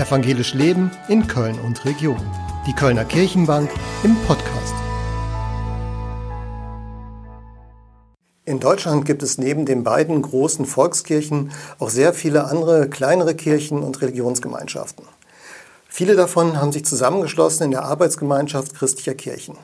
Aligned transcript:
Evangelisch 0.00 0.54
Leben 0.54 0.90
in 1.08 1.26
Köln 1.26 1.58
und 1.60 1.84
Region. 1.84 2.16
Die 2.66 2.72
Kölner 2.72 3.04
Kirchenbank 3.04 3.68
im 4.02 4.16
Podcast. 4.26 4.72
In 8.46 8.60
Deutschland 8.60 9.04
gibt 9.04 9.22
es 9.22 9.36
neben 9.36 9.66
den 9.66 9.84
beiden 9.84 10.22
großen 10.22 10.64
Volkskirchen 10.64 11.52
auch 11.78 11.90
sehr 11.90 12.14
viele 12.14 12.44
andere 12.44 12.88
kleinere 12.88 13.34
Kirchen 13.34 13.82
und 13.82 14.00
Religionsgemeinschaften. 14.00 15.04
Viele 15.86 16.16
davon 16.16 16.58
haben 16.58 16.72
sich 16.72 16.86
zusammengeschlossen 16.86 17.64
in 17.64 17.70
der 17.72 17.84
Arbeitsgemeinschaft 17.84 18.74
christlicher 18.74 19.14
Kirchen. 19.14 19.58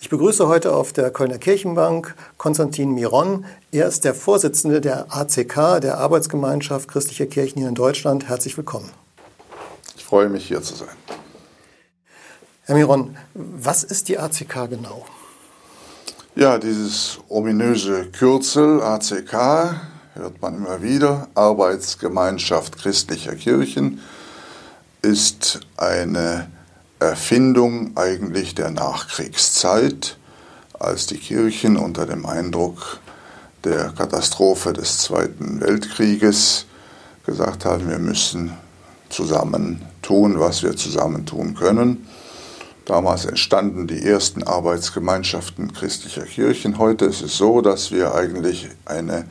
Ich 0.00 0.08
begrüße 0.08 0.46
heute 0.46 0.72
auf 0.72 0.92
der 0.92 1.10
Kölner 1.10 1.38
Kirchenbank 1.38 2.14
Konstantin 2.38 2.94
Miron. 2.94 3.44
Er 3.72 3.88
ist 3.88 4.04
der 4.04 4.14
Vorsitzende 4.14 4.80
der 4.80 5.06
ACK, 5.08 5.80
der 5.80 5.98
Arbeitsgemeinschaft 5.98 6.86
christlicher 6.86 7.26
Kirchen 7.26 7.58
hier 7.58 7.68
in 7.68 7.74
Deutschland. 7.74 8.28
Herzlich 8.28 8.56
willkommen. 8.56 8.90
Ich 10.04 10.08
freue 10.10 10.28
mich, 10.28 10.46
hier 10.46 10.60
zu 10.60 10.74
sein. 10.74 10.94
Herr 12.64 12.74
Miron, 12.74 13.16
was 13.32 13.84
ist 13.84 14.08
die 14.08 14.18
ACK 14.18 14.68
genau? 14.68 15.06
Ja, 16.36 16.58
dieses 16.58 17.20
ominöse 17.30 18.10
Kürzel 18.10 18.82
ACK 18.82 19.32
hört 20.12 20.42
man 20.42 20.56
immer 20.56 20.82
wieder. 20.82 21.28
Arbeitsgemeinschaft 21.34 22.76
christlicher 22.76 23.34
Kirchen 23.34 24.02
ist 25.00 25.60
eine 25.78 26.50
Erfindung 26.98 27.96
eigentlich 27.96 28.54
der 28.54 28.72
Nachkriegszeit, 28.72 30.18
als 30.78 31.06
die 31.06 31.18
Kirchen 31.18 31.78
unter 31.78 32.04
dem 32.04 32.26
Eindruck 32.26 33.00
der 33.64 33.88
Katastrophe 33.96 34.74
des 34.74 34.98
Zweiten 34.98 35.62
Weltkrieges 35.62 36.66
gesagt 37.24 37.64
haben, 37.64 37.88
wir 37.88 37.98
müssen 37.98 38.52
zusammen 39.08 39.80
tun, 40.04 40.38
was 40.38 40.62
wir 40.62 40.76
zusammen 40.76 41.26
tun 41.26 41.54
können. 41.54 42.06
Damals 42.84 43.24
entstanden 43.24 43.86
die 43.86 44.04
ersten 44.04 44.42
Arbeitsgemeinschaften 44.42 45.72
christlicher 45.72 46.24
Kirchen. 46.24 46.78
Heute 46.78 47.06
ist 47.06 47.22
es 47.22 47.36
so, 47.36 47.62
dass 47.62 47.90
wir 47.90 48.14
eigentlich 48.14 48.68
eine 48.84 49.24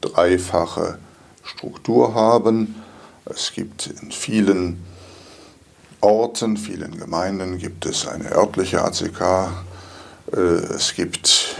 dreifache 0.00 0.98
Struktur 1.44 2.14
haben. 2.14 2.74
Es 3.24 3.52
gibt 3.52 3.86
in 3.86 4.10
vielen 4.10 4.82
Orten, 6.00 6.56
vielen 6.56 6.98
Gemeinden 6.98 7.58
gibt 7.58 7.86
es 7.86 8.06
eine 8.06 8.32
örtliche 8.32 8.82
ACK. 8.82 9.20
Äh, 10.32 10.38
es 10.38 10.94
gibt 10.94 11.56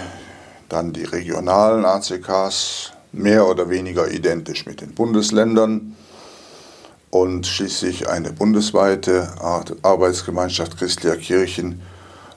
dann 0.69 0.93
die 0.93 1.05
regionalen 1.05 1.85
ACKs, 1.85 2.93
mehr 3.13 3.47
oder 3.47 3.71
weniger 3.71 4.11
identisch 4.11 4.67
mit 4.67 4.81
den 4.81 4.93
Bundesländern. 4.95 5.97
Und 7.11 7.47
schließlich 7.47 8.09
eine 8.09 8.33
bundesweite 8.33 9.29
Arbeitsgemeinschaft 9.83 10.77
christlicher 10.77 11.17
Kirchen, 11.17 11.81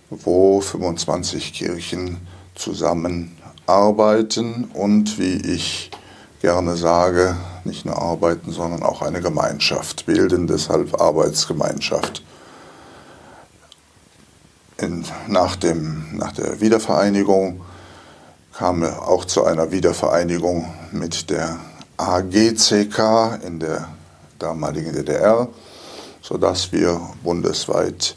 wo 0.10 0.62
25 0.62 1.54
Kirchen 1.54 2.18
zusammenarbeiten 2.56 4.70
und, 4.74 5.20
wie 5.20 5.36
ich 5.36 5.92
gerne 6.42 6.76
sage, 6.76 7.36
nicht 7.64 7.86
nur 7.86 8.02
arbeiten, 8.02 8.52
sondern 8.52 8.84
auch 8.84 9.02
eine 9.02 9.22
Gemeinschaft 9.22 10.06
bilden, 10.06 10.48
deshalb 10.48 11.00
Arbeitsgemeinschaft. 11.00 12.24
In, 14.78 15.06
nach, 15.28 15.56
dem, 15.56 16.18
nach 16.18 16.32
der 16.32 16.60
Wiedervereinigung 16.60 17.62
kam 18.54 18.84
auch 18.84 19.26
zu 19.26 19.44
einer 19.44 19.72
Wiedervereinigung 19.72 20.74
mit 20.92 21.30
der 21.30 21.60
AGCK 21.98 23.40
in 23.46 23.60
der 23.60 23.88
damaligen 24.42 24.94
DDR, 24.94 25.48
sodass 26.22 26.72
wir 26.72 27.00
bundesweit 27.24 28.16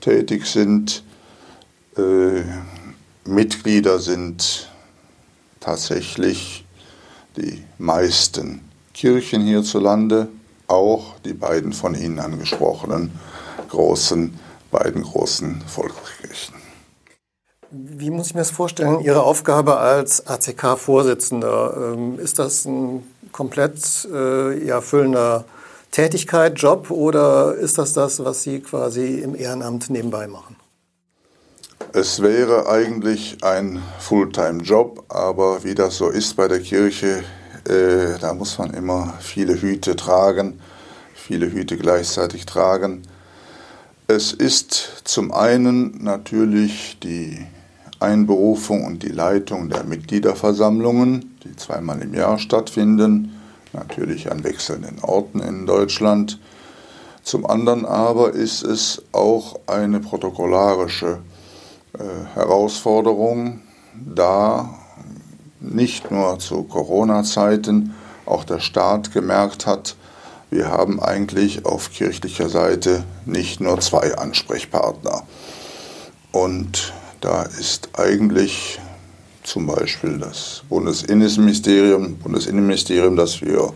tätig 0.00 0.46
sind. 0.46 1.02
Äh, 1.96 2.42
Mitglieder 3.24 3.98
sind 3.98 4.68
tatsächlich 5.60 6.64
die 7.36 7.64
meisten 7.78 8.62
Kirchen 8.94 9.42
hierzulande, 9.42 10.28
auch 10.66 11.18
die 11.24 11.34
beiden 11.34 11.72
von 11.72 11.94
Ihnen 11.94 12.18
angesprochenen 12.18 13.12
großen, 13.68 14.38
beiden 14.70 15.02
großen 15.02 15.62
Volkskirchen. 15.66 16.54
Wie 17.70 18.10
muss 18.10 18.28
ich 18.28 18.34
mir 18.34 18.40
das 18.40 18.50
vorstellen, 18.50 19.00
Ihre 19.00 19.22
Aufgabe 19.22 19.76
als 19.76 20.26
ACK-Vorsitzender? 20.26 21.92
Ähm, 21.94 22.18
ist 22.18 22.38
das 22.38 22.64
ein 22.64 23.02
komplett 23.30 24.08
äh, 24.10 24.66
erfüllender 24.66 25.44
Tätigkeit, 25.90 26.58
Job 26.58 26.90
oder 26.90 27.54
ist 27.54 27.78
das 27.78 27.92
das, 27.92 28.24
was 28.24 28.42
Sie 28.42 28.60
quasi 28.60 29.20
im 29.20 29.34
Ehrenamt 29.34 29.90
nebenbei 29.90 30.26
machen? 30.26 30.56
Es 31.92 32.20
wäre 32.20 32.68
eigentlich 32.68 33.38
ein 33.42 33.82
Fulltime-Job, 33.98 35.04
aber 35.08 35.64
wie 35.64 35.74
das 35.74 35.96
so 35.96 36.08
ist 36.08 36.36
bei 36.36 36.46
der 36.46 36.60
Kirche, 36.60 37.24
äh, 37.66 38.18
da 38.20 38.34
muss 38.34 38.58
man 38.58 38.74
immer 38.74 39.14
viele 39.20 39.60
Hüte 39.60 39.96
tragen, 39.96 40.60
viele 41.14 41.50
Hüte 41.50 41.76
gleichzeitig 41.78 42.44
tragen. 42.44 43.02
Es 44.06 44.32
ist 44.32 45.02
zum 45.04 45.32
einen 45.32 46.02
natürlich 46.04 46.98
die 47.02 47.46
Einberufung 48.00 48.84
und 48.84 49.02
die 49.02 49.08
Leitung 49.08 49.70
der 49.70 49.84
Mitgliederversammlungen, 49.84 51.36
die 51.44 51.56
zweimal 51.56 52.00
im 52.02 52.14
Jahr 52.14 52.38
stattfinden, 52.38 53.37
natürlich 53.72 54.30
an 54.30 54.44
wechselnden 54.44 54.98
Orten 55.02 55.40
in 55.40 55.66
Deutschland. 55.66 56.38
Zum 57.22 57.44
anderen 57.46 57.84
aber 57.84 58.32
ist 58.32 58.62
es 58.62 59.02
auch 59.12 59.60
eine 59.66 60.00
protokollarische 60.00 61.18
äh, 61.92 62.02
Herausforderung, 62.34 63.60
da 63.94 64.74
nicht 65.60 66.10
nur 66.10 66.38
zu 66.38 66.62
Corona-Zeiten 66.62 67.94
auch 68.24 68.44
der 68.44 68.60
Staat 68.60 69.12
gemerkt 69.12 69.66
hat, 69.66 69.96
wir 70.50 70.68
haben 70.68 70.98
eigentlich 71.02 71.66
auf 71.66 71.92
kirchlicher 71.92 72.48
Seite 72.48 73.04
nicht 73.26 73.60
nur 73.60 73.80
zwei 73.80 74.16
Ansprechpartner. 74.16 75.24
Und 76.32 76.94
da 77.20 77.42
ist 77.42 77.90
eigentlich 77.98 78.80
zum 79.48 79.66
Beispiel 79.66 80.18
das 80.18 80.62
Bundesinnenministerium, 80.68 82.16
Bundesinnenministerium, 82.18 83.16
das 83.16 83.36
für 83.36 83.72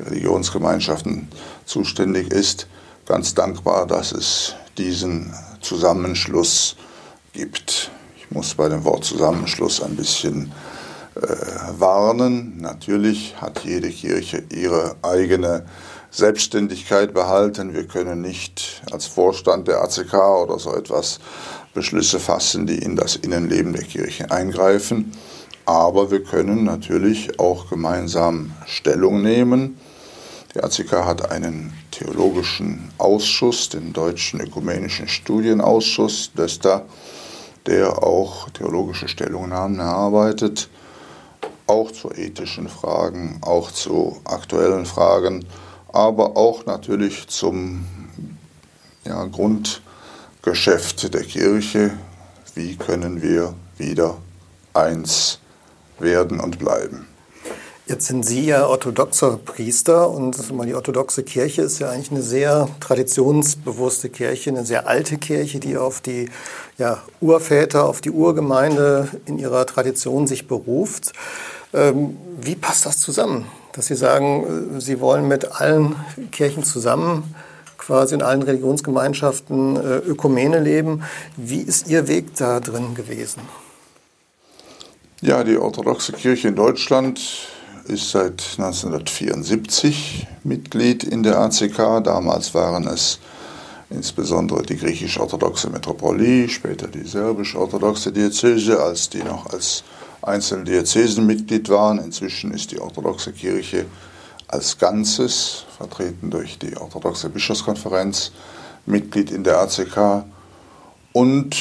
Religionsgemeinschaften 0.00 1.28
zuständig 1.64 2.32
ist, 2.32 2.66
ganz 3.06 3.32
dankbar, 3.32 3.86
dass 3.86 4.10
es 4.10 4.54
diesen 4.76 5.32
Zusammenschluss 5.60 6.76
gibt. 7.32 7.92
Ich 8.16 8.30
muss 8.30 8.54
bei 8.54 8.68
dem 8.68 8.84
Wort 8.84 9.04
Zusammenschluss 9.04 9.80
ein 9.80 9.94
bisschen 9.94 10.52
äh, 11.14 11.20
warnen. 11.78 12.58
Natürlich 12.58 13.36
hat 13.40 13.64
jede 13.64 13.90
Kirche 13.90 14.42
ihre 14.50 14.96
eigene 15.02 15.64
Selbstständigkeit 16.10 17.14
behalten. 17.14 17.72
Wir 17.72 17.86
können 17.86 18.20
nicht 18.20 18.82
als 18.90 19.06
Vorstand 19.06 19.68
der 19.68 19.82
ACK 19.82 20.14
oder 20.14 20.58
so 20.58 20.74
etwas 20.74 21.20
Beschlüsse 21.78 22.18
fassen, 22.18 22.66
die 22.66 22.78
in 22.78 22.96
das 22.96 23.14
Innenleben 23.14 23.72
der 23.72 23.84
Kirche 23.84 24.32
eingreifen. 24.32 25.12
Aber 25.64 26.10
wir 26.10 26.24
können 26.24 26.64
natürlich 26.64 27.38
auch 27.38 27.70
gemeinsam 27.70 28.50
Stellung 28.66 29.22
nehmen. 29.22 29.78
Die 30.52 30.60
ACK 30.60 30.90
hat 31.04 31.30
einen 31.30 31.72
theologischen 31.92 32.90
Ausschuss, 32.98 33.68
den 33.68 33.92
Deutschen 33.92 34.40
Ökumenischen 34.40 35.06
Studienausschuss, 35.06 36.32
DÖSTA, 36.36 36.84
der 37.66 38.02
auch 38.02 38.50
theologische 38.50 39.06
Stellungnahmen 39.06 39.78
erarbeitet, 39.78 40.68
auch 41.68 41.92
zu 41.92 42.10
ethischen 42.10 42.68
Fragen, 42.68 43.38
auch 43.42 43.70
zu 43.70 44.20
aktuellen 44.24 44.84
Fragen, 44.84 45.44
aber 45.92 46.36
auch 46.36 46.66
natürlich 46.66 47.28
zum 47.28 47.84
ja, 49.04 49.24
Grund 49.26 49.80
Geschäft 50.42 51.12
der 51.14 51.22
Kirche, 51.22 51.90
wie 52.54 52.76
können 52.76 53.22
wir 53.22 53.54
wieder 53.76 54.16
eins 54.72 55.40
werden 55.98 56.40
und 56.40 56.58
bleiben. 56.58 57.06
Jetzt 57.86 58.06
sind 58.06 58.26
Sie 58.26 58.44
ja 58.44 58.66
orthodoxer 58.66 59.38
Priester 59.38 60.10
und 60.10 60.36
die 60.50 60.74
orthodoxe 60.74 61.22
Kirche 61.22 61.62
ist 61.62 61.78
ja 61.78 61.88
eigentlich 61.88 62.10
eine 62.10 62.20
sehr 62.20 62.68
traditionsbewusste 62.80 64.10
Kirche, 64.10 64.50
eine 64.50 64.66
sehr 64.66 64.86
alte 64.86 65.16
Kirche, 65.16 65.58
die 65.58 65.78
auf 65.78 66.02
die 66.02 66.28
ja, 66.76 67.02
Urväter, 67.22 67.86
auf 67.86 68.02
die 68.02 68.10
Urgemeinde 68.10 69.08
in 69.24 69.38
ihrer 69.38 69.64
Tradition 69.64 70.26
sich 70.26 70.46
beruft. 70.46 71.14
Ähm, 71.72 72.18
wie 72.38 72.56
passt 72.56 72.84
das 72.84 72.98
zusammen, 72.98 73.46
dass 73.72 73.86
Sie 73.86 73.96
sagen, 73.96 74.76
äh, 74.76 74.80
Sie 74.82 75.00
wollen 75.00 75.26
mit 75.26 75.52
allen 75.52 75.96
Kirchen 76.30 76.64
zusammen 76.64 77.34
quasi 77.88 78.14
in 78.14 78.22
allen 78.22 78.42
Religionsgemeinschaften 78.42 79.76
äh, 79.76 79.96
Ökumene 79.96 80.60
leben. 80.60 81.04
Wie 81.38 81.62
ist 81.62 81.88
Ihr 81.88 82.06
Weg 82.06 82.36
da 82.36 82.60
drin 82.60 82.94
gewesen? 82.94 83.40
Ja, 85.22 85.42
die 85.42 85.56
orthodoxe 85.56 86.12
Kirche 86.12 86.48
in 86.48 86.54
Deutschland 86.54 87.18
ist 87.86 88.10
seit 88.10 88.42
1974 88.58 90.26
Mitglied 90.44 91.02
in 91.02 91.22
der 91.22 91.38
ACK. 91.38 92.04
Damals 92.04 92.52
waren 92.52 92.86
es 92.86 93.20
insbesondere 93.88 94.62
die 94.64 94.76
griechisch-orthodoxe 94.76 95.70
Metropolie, 95.70 96.46
später 96.50 96.88
die 96.88 97.08
serbisch-orthodoxe 97.08 98.12
Diözese, 98.12 98.82
als 98.82 99.08
die 99.08 99.22
noch 99.22 99.46
als 99.46 99.82
einzelne 100.20 100.64
Diözesen 100.64 101.24
Mitglied 101.24 101.70
waren. 101.70 101.98
Inzwischen 101.98 102.52
ist 102.52 102.70
die 102.70 102.80
orthodoxe 102.80 103.32
Kirche 103.32 103.86
als 104.48 104.78
Ganzes, 104.78 105.64
vertreten 105.76 106.30
durch 106.30 106.58
die 106.58 106.76
orthodoxe 106.76 107.28
Bischofskonferenz, 107.28 108.32
Mitglied 108.86 109.30
in 109.30 109.44
der 109.44 109.60
ACK 109.60 110.24
und 111.12 111.56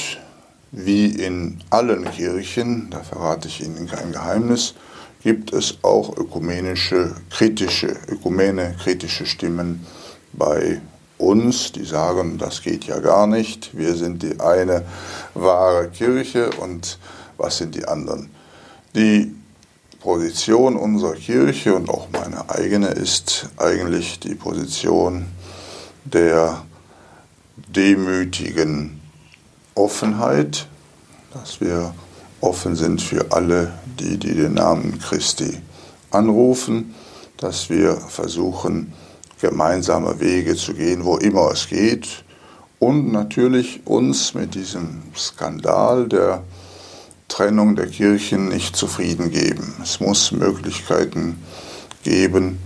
wie 0.71 1.07
in 1.07 1.59
allen 1.69 2.09
Kirchen, 2.11 2.89
da 2.89 2.99
verrate 2.99 3.47
ich 3.47 3.63
Ihnen 3.63 3.87
kein 3.87 4.11
Geheimnis, 4.11 4.73
gibt 5.21 5.53
es 5.53 5.77
auch 5.81 6.15
ökumenische, 6.15 7.15
kritische, 7.29 7.97
ökumene, 8.07 8.75
kritische 8.81 9.25
Stimmen 9.25 9.85
bei 10.33 10.81
uns, 11.17 11.71
die 11.71 11.83
sagen, 11.83 12.37
das 12.37 12.61
geht 12.61 12.85
ja 12.85 12.99
gar 12.99 13.27
nicht, 13.27 13.75
wir 13.75 13.95
sind 13.95 14.23
die 14.23 14.39
eine 14.39 14.83
wahre 15.33 15.89
Kirche 15.89 16.49
und 16.51 16.99
was 17.37 17.57
sind 17.57 17.75
die 17.75 17.85
anderen? 17.85 18.29
Die 18.95 19.35
Position 20.07 20.77
unserer 20.77 21.15
Kirche 21.15 21.75
und 21.75 21.89
auch 21.89 22.07
meine 22.13 22.49
eigene 22.49 22.87
ist 22.87 23.49
eigentlich 23.57 24.21
die 24.21 24.35
Position 24.35 25.25
der 26.05 26.63
demütigen 27.67 29.01
Offenheit, 29.75 30.65
dass 31.33 31.59
wir 31.59 31.93
offen 32.39 32.77
sind 32.77 33.01
für 33.01 33.33
alle, 33.33 33.73
die, 33.99 34.17
die 34.17 34.33
den 34.33 34.53
Namen 34.53 34.97
Christi 34.97 35.57
anrufen, 36.09 36.95
dass 37.35 37.69
wir 37.69 37.97
versuchen, 37.97 38.93
gemeinsame 39.41 40.21
Wege 40.21 40.55
zu 40.55 40.73
gehen, 40.73 41.03
wo 41.03 41.17
immer 41.17 41.51
es 41.51 41.67
geht 41.67 42.23
und 42.79 43.11
natürlich 43.11 43.85
uns 43.85 44.33
mit 44.33 44.55
diesem 44.55 45.03
Skandal 45.13 46.07
der 46.07 46.43
Trennung 47.27 47.75
der 47.75 47.87
Kirchen 47.87 48.49
nicht 48.49 48.75
zufrieden 48.75 49.31
geben. 49.31 49.75
Es 49.81 49.99
muss 49.99 50.31
Möglichkeiten 50.31 51.43
geben, 52.03 52.59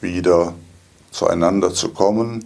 wieder 0.00 0.54
zueinander 1.10 1.72
zu 1.72 1.90
kommen. 1.90 2.44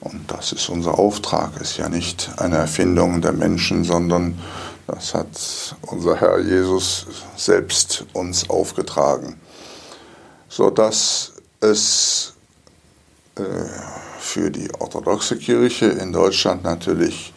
Und 0.00 0.30
das 0.30 0.52
ist 0.52 0.68
unser 0.68 0.98
Auftrag. 0.98 1.60
Ist 1.60 1.76
ja 1.76 1.88
nicht 1.88 2.30
eine 2.38 2.56
Erfindung 2.56 3.20
der 3.20 3.32
Menschen, 3.32 3.84
sondern 3.84 4.38
das 4.86 5.14
hat 5.14 5.76
unser 5.82 6.16
Herr 6.16 6.40
Jesus 6.40 7.06
selbst 7.36 8.06
uns 8.12 8.50
aufgetragen, 8.50 9.38
sodass 10.48 11.32
es 11.60 12.34
äh, 13.36 13.42
für 14.18 14.50
die 14.50 14.72
orthodoxe 14.74 15.36
Kirche 15.36 15.86
in 15.86 16.12
Deutschland 16.12 16.64
natürlich 16.64 17.32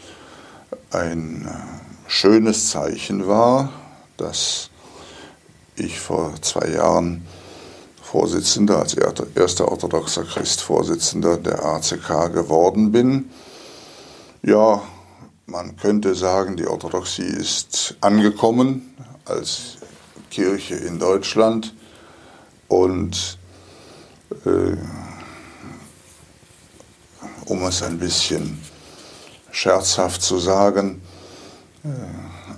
ein 0.92 1.48
äh, 1.48 1.83
schönes 2.14 2.70
Zeichen 2.70 3.28
war, 3.28 3.70
dass 4.18 4.70
ich 5.76 6.00
vor 6.00 6.36
zwei 6.42 6.70
Jahren 6.70 7.26
Vorsitzender, 8.04 8.78
als 8.78 8.94
erster 8.94 9.72
orthodoxer 9.72 10.24
Christ 10.24 10.62
Vorsitzender 10.62 11.38
der 11.38 11.66
ACK 11.66 12.32
geworden 12.32 12.92
bin. 12.92 13.32
Ja, 14.44 14.84
man 15.48 15.76
könnte 15.76 16.14
sagen, 16.14 16.56
die 16.56 16.68
Orthodoxie 16.68 17.24
ist 17.24 17.96
angekommen 18.00 18.96
als 19.26 19.78
Kirche 20.30 20.76
in 20.76 21.00
Deutschland 21.00 21.74
und 22.68 23.40
äh, 24.46 24.78
um 27.46 27.64
es 27.64 27.82
ein 27.82 27.98
bisschen 27.98 28.62
scherzhaft 29.52 30.22
zu 30.22 30.38
sagen, 30.38 31.02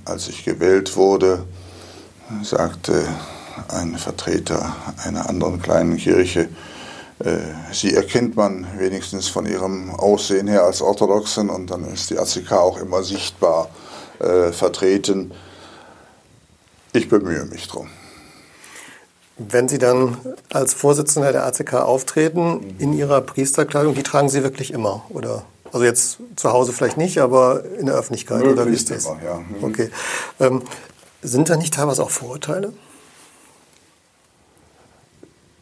als 0.05 0.27
ich 0.27 0.45
gewählt 0.45 0.95
wurde, 0.95 1.45
sagte 2.43 3.07
ein 3.69 3.97
Vertreter 3.97 4.75
einer 5.03 5.29
anderen 5.29 5.61
kleinen 5.61 5.97
Kirche, 5.97 6.49
äh, 7.19 7.37
sie 7.71 7.93
erkennt 7.93 8.35
man 8.35 8.67
wenigstens 8.77 9.27
von 9.27 9.45
ihrem 9.45 9.89
Aussehen 9.89 10.47
her 10.47 10.63
als 10.63 10.81
Orthodoxen 10.81 11.49
und 11.49 11.71
dann 11.71 11.85
ist 11.85 12.09
die 12.09 12.17
ACK 12.17 12.51
auch 12.51 12.77
immer 12.77 13.03
sichtbar 13.03 13.69
äh, 14.19 14.51
vertreten. 14.51 15.31
Ich 16.91 17.07
bemühe 17.07 17.45
mich 17.45 17.67
drum. 17.67 17.87
Wenn 19.37 19.67
Sie 19.67 19.77
dann 19.77 20.17
als 20.51 20.73
Vorsitzender 20.73 21.33
der 21.33 21.45
ACK 21.45 21.73
auftreten, 21.73 22.75
in 22.79 22.93
Ihrer 22.93 23.19
Priesterkleidung, 23.21 23.93
die 23.93 24.03
tragen 24.03 24.29
Sie 24.29 24.43
wirklich 24.43 24.71
immer, 24.71 25.03
oder? 25.09 25.43
Also 25.75 25.83
jetzt 25.83 26.19
zu 26.37 26.53
Hause 26.53 26.71
vielleicht 26.71 26.95
nicht, 26.95 27.17
aber 27.17 27.65
in 27.77 27.87
der 27.87 27.95
Öffentlichkeit, 27.95 28.37
Möglichst 28.37 28.61
oder 28.61 28.71
wie 28.71 28.75
ist 28.75 28.91
das? 28.91 29.07
Immer, 29.07 29.21
ja. 29.21 29.39
Mhm. 29.39 29.61
Okay. 29.61 29.89
Ähm, 30.39 30.61
sind 31.21 31.49
da 31.49 31.57
nicht 31.57 31.73
teilweise 31.73 32.01
auch 32.01 32.11
Vorurteile? 32.11 32.71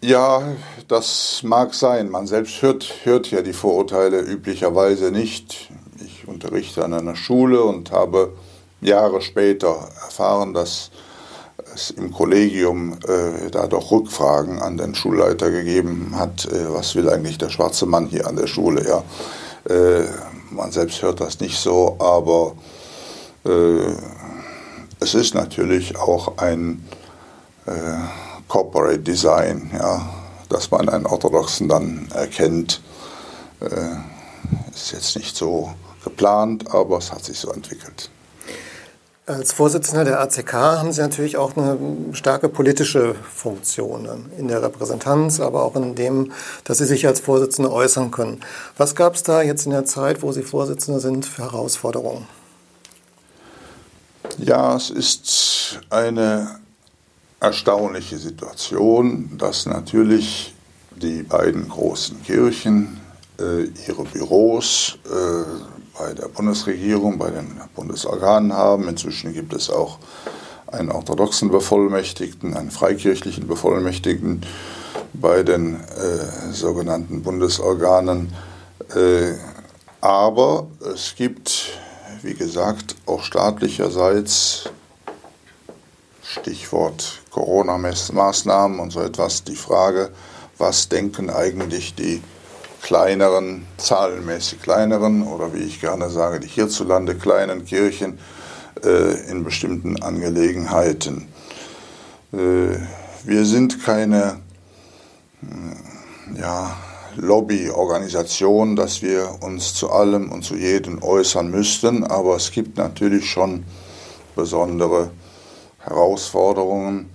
Ja, 0.02 0.44
das 0.88 1.42
mag 1.42 1.74
sein. 1.74 2.12
Man 2.12 2.28
selbst 2.28 2.62
hört, 2.62 2.94
hört 3.06 3.32
ja 3.32 3.42
die 3.42 3.54
Vorurteile 3.54 4.20
üblicherweise 4.20 5.10
nicht. 5.10 5.72
Ich 6.06 6.28
unterrichte 6.28 6.86
an 6.86 6.94
einer 6.94 7.16
Schule 7.16 7.64
und 7.64 7.90
habe 7.90 8.34
Jahre 8.82 9.20
später 9.20 9.90
erfahren, 10.06 10.54
dass 10.54 10.92
es 11.74 11.90
im 11.90 12.12
Kollegium 12.12 13.00
äh, 13.08 13.50
da 13.50 13.66
doch 13.66 13.90
Rückfragen 13.90 14.62
an 14.62 14.78
den 14.78 14.94
Schulleiter 14.94 15.50
gegeben 15.50 16.12
hat, 16.16 16.46
äh, 16.46 16.72
was 16.72 16.94
will 16.94 17.10
eigentlich 17.10 17.40
der 17.40 17.50
schwarze 17.50 17.88
Mann 17.88 18.06
hier 18.06 18.28
an 18.28 18.36
der 18.36 18.46
Schule. 18.46 18.88
Ja, 18.88 19.04
äh, 19.70 20.04
man 20.52 20.72
selbst 20.72 21.02
hört 21.02 21.22
das 21.22 21.40
nicht 21.40 21.58
so, 21.58 21.96
aber 22.00 22.56
äh, 23.46 23.94
es 25.00 25.16
ist 25.16 25.36
natürlich 25.36 25.98
auch 25.98 26.38
ein 26.38 26.88
äh, 27.66 27.72
Corporate 28.48 29.00
Design, 29.00 29.72
ja, 29.74 30.10
dass 30.50 30.72
man 30.72 30.90
einen 30.90 31.06
Orthodoxen 31.06 31.68
dann 31.68 32.08
erkennt. 32.14 32.82
Äh, 33.60 33.96
ist 34.74 34.92
jetzt 34.92 35.16
nicht 35.16 35.36
so 35.36 35.74
geplant, 36.04 36.74
aber 36.74 36.98
es 36.98 37.12
hat 37.12 37.24
sich 37.24 37.40
so 37.40 37.52
entwickelt. 37.52 38.10
Als 39.26 39.54
Vorsitzender 39.54 40.04
der 40.04 40.20
ACK 40.20 40.52
haben 40.52 40.92
Sie 40.92 41.00
natürlich 41.00 41.38
auch 41.38 41.56
eine 41.56 41.78
starke 42.12 42.50
politische 42.50 43.16
Funktion 43.16 44.30
in 44.38 44.50
der 44.50 44.62
Repräsentanz, 44.62 45.40
aber 45.40 45.64
auch 45.64 45.78
in 45.78 45.96
dem, 45.96 46.34
dass 46.66 46.80
Sie 46.80 46.86
sich 46.86 47.08
als 47.08 47.22
Vorsitzende 47.22 47.72
äußern 47.72 48.12
können. 48.12 48.42
Was 48.76 48.96
gab 48.96 49.16
es 49.16 49.24
da 49.24 49.42
jetzt 49.42 49.66
in 49.66 49.72
der 49.72 49.86
Zeit, 49.86 50.24
wo 50.24 50.34
Sie 50.34 50.44
Vorsitzende 50.44 51.00
sind, 51.00 51.26
für 51.26 51.44
Herausforderungen? 51.44 52.28
Ja, 54.40 54.76
es 54.76 54.90
ist 54.90 55.80
eine 55.90 56.60
erstaunliche 57.40 58.18
Situation, 58.18 59.38
dass 59.38 59.66
natürlich 59.66 60.54
die 60.98 61.24
beiden 61.24 61.70
großen 61.70 62.22
Kirchen 62.24 63.00
äh, 63.40 63.70
ihre 63.88 64.04
Büros 64.04 64.98
äh, 65.06 65.83
bei 66.04 66.14
der 66.14 66.28
Bundesregierung, 66.28 67.18
bei 67.18 67.30
den 67.30 67.62
Bundesorganen 67.76 68.52
haben. 68.52 68.90
Inzwischen 68.90 69.34
gibt 69.34 69.54
es 69.54 69.70
auch 69.70 70.00
einen 70.68 70.92
orthodoxen 70.92 71.50
Bevollmächtigten, 71.50 72.56
einen 72.56 72.72
freikirchlichen 72.72 73.48
Bevollmächtigten 73.48 74.42
bei 75.14 75.44
den 75.44 75.76
äh, 75.76 76.52
sogenannten 76.52 77.24
Bundesorganen. 77.24 78.34
Äh, 78.94 79.36
aber 80.02 80.68
es 80.94 81.16
gibt, 81.16 81.80
wie 82.22 82.34
gesagt, 82.34 82.96
auch 83.06 83.24
staatlicherseits, 83.24 84.70
Stichwort 86.22 87.22
Corona-Maßnahmen 87.32 88.82
und 88.82 88.92
so 88.92 89.00
etwas, 89.00 89.46
die 89.46 89.56
Frage, 89.56 90.10
was 90.58 90.90
denken 90.90 91.30
eigentlich 91.30 91.96
die 91.96 92.22
kleineren, 92.84 93.66
zahlenmäßig 93.78 94.62
kleineren 94.62 95.24
oder 95.24 95.54
wie 95.54 95.64
ich 95.64 95.80
gerne 95.80 96.10
sage, 96.10 96.42
die 96.42 96.48
hierzulande 96.48 97.16
kleinen 97.16 97.66
Kirchen 97.66 98.20
äh, 98.84 99.30
in 99.32 99.44
bestimmten 99.44 100.04
Angelegenheiten. 100.04 101.30
Äh, 102.34 102.78
wir 103.24 103.46
sind 103.46 103.84
keine 103.84 104.42
äh, 105.42 106.40
ja, 106.42 106.76
Lobbyorganisation, 107.16 108.76
dass 108.76 109.02
wir 109.02 109.38
uns 109.42 109.74
zu 109.74 109.90
allem 109.90 110.30
und 110.30 110.44
zu 110.44 110.56
jedem 110.56 111.02
äußern 111.02 111.50
müssten, 111.50 112.04
aber 112.04 112.36
es 112.36 112.52
gibt 112.52 112.78
natürlich 112.78 113.30
schon 113.30 113.64
besondere 114.36 115.12
Herausforderungen. 115.80 117.10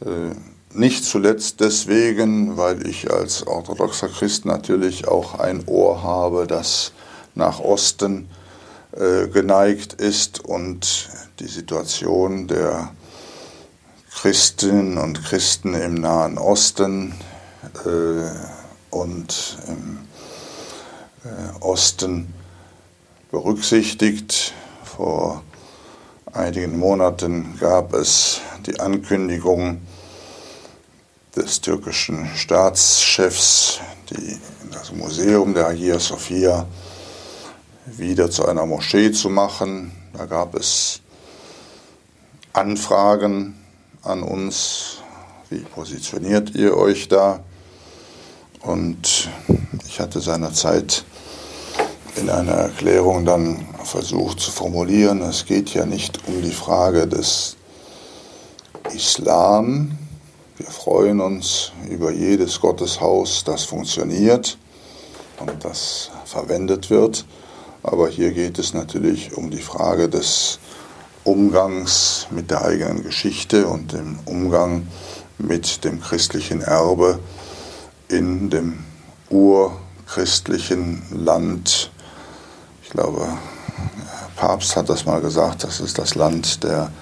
Äh, 0.00 0.55
nicht 0.78 1.04
zuletzt 1.04 1.60
deswegen, 1.60 2.56
weil 2.56 2.86
ich 2.86 3.10
als 3.10 3.46
orthodoxer 3.46 4.08
Christ 4.08 4.44
natürlich 4.44 5.08
auch 5.08 5.38
ein 5.38 5.66
Ohr 5.66 6.02
habe, 6.02 6.46
das 6.46 6.92
nach 7.34 7.60
Osten 7.60 8.28
äh, 8.92 9.28
geneigt 9.28 9.94
ist 9.94 10.40
und 10.40 11.08
die 11.40 11.48
Situation 11.48 12.46
der 12.46 12.92
Christinnen 14.10 14.96
und 14.98 15.22
Christen 15.24 15.74
im 15.74 15.94
Nahen 15.94 16.38
Osten 16.38 17.14
äh, 17.84 18.30
und 18.90 19.58
im 19.68 19.98
äh, 21.24 21.60
Osten 21.60 22.32
berücksichtigt. 23.30 24.54
Vor 24.84 25.42
einigen 26.32 26.78
Monaten 26.78 27.58
gab 27.60 27.92
es 27.92 28.40
die 28.66 28.80
Ankündigung 28.80 29.82
des 31.36 31.60
türkischen 31.60 32.26
Staatschefs, 32.34 33.80
die, 34.10 34.38
das 34.72 34.90
Museum 34.92 35.52
der 35.52 35.66
Hagia 35.66 35.98
Sophia 35.98 36.66
wieder 37.84 38.30
zu 38.30 38.46
einer 38.46 38.64
Moschee 38.64 39.12
zu 39.12 39.28
machen. 39.28 39.92
Da 40.16 40.24
gab 40.24 40.54
es 40.54 41.00
Anfragen 42.54 43.54
an 44.02 44.22
uns, 44.22 45.02
wie 45.50 45.58
positioniert 45.58 46.54
ihr 46.54 46.74
euch 46.74 47.06
da? 47.08 47.40
Und 48.62 49.28
ich 49.86 50.00
hatte 50.00 50.20
seinerzeit 50.20 51.04
in 52.16 52.30
einer 52.30 52.52
Erklärung 52.52 53.26
dann 53.26 53.66
versucht 53.84 54.40
zu 54.40 54.50
formulieren, 54.50 55.20
es 55.20 55.44
geht 55.44 55.74
ja 55.74 55.84
nicht 55.84 56.26
um 56.26 56.40
die 56.40 56.50
Frage 56.50 57.06
des 57.06 57.56
Islam. 58.94 59.98
Wir 60.56 60.66
freuen 60.66 61.20
uns 61.20 61.72
über 61.88 62.10
jedes 62.12 62.60
Gotteshaus, 62.60 63.44
das 63.44 63.64
funktioniert 63.64 64.58
und 65.38 65.64
das 65.64 66.10
verwendet 66.24 66.90
wird. 66.90 67.26
Aber 67.82 68.08
hier 68.08 68.32
geht 68.32 68.58
es 68.58 68.72
natürlich 68.72 69.36
um 69.36 69.50
die 69.50 69.60
Frage 69.60 70.08
des 70.08 70.58
Umgangs 71.24 72.26
mit 72.30 72.50
der 72.50 72.64
eigenen 72.64 73.02
Geschichte 73.02 73.66
und 73.66 73.92
dem 73.92 74.18
Umgang 74.24 74.86
mit 75.38 75.84
dem 75.84 76.00
christlichen 76.00 76.62
Erbe 76.62 77.18
in 78.08 78.50
dem 78.50 78.84
urchristlichen 79.30 81.02
Land 81.10 81.90
ich 82.86 82.92
glaube, 82.92 83.18
der 83.18 84.30
Papst 84.36 84.76
hat 84.76 84.88
das 84.88 85.06
mal 85.06 85.20
gesagt, 85.20 85.64
das 85.64 85.80
ist 85.80 85.98
das 85.98 86.14
Land 86.14 86.62
der 86.62 86.92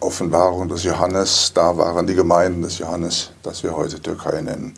Offenbarung 0.00 0.68
des 0.68 0.84
Johannes. 0.84 1.52
Da 1.54 1.76
waren 1.76 2.06
die 2.06 2.14
Gemeinden 2.14 2.62
des 2.62 2.78
Johannes, 2.78 3.30
das 3.42 3.62
wir 3.62 3.74
heute 3.76 4.00
Türkei 4.00 4.40
nennen. 4.40 4.74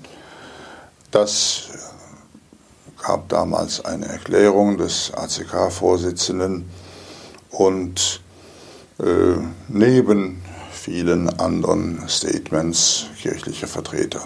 Das 1.10 1.68
gab 3.02 3.28
damals 3.28 3.84
eine 3.84 4.06
Erklärung 4.06 4.78
des 4.78 5.12
ACK-Vorsitzenden 5.14 6.68
und 7.50 8.20
äh, 9.00 9.04
neben 9.68 10.42
vielen 10.70 11.28
anderen 11.40 12.08
Statements 12.08 13.06
kirchlicher 13.20 13.66
Vertreter. 13.66 14.20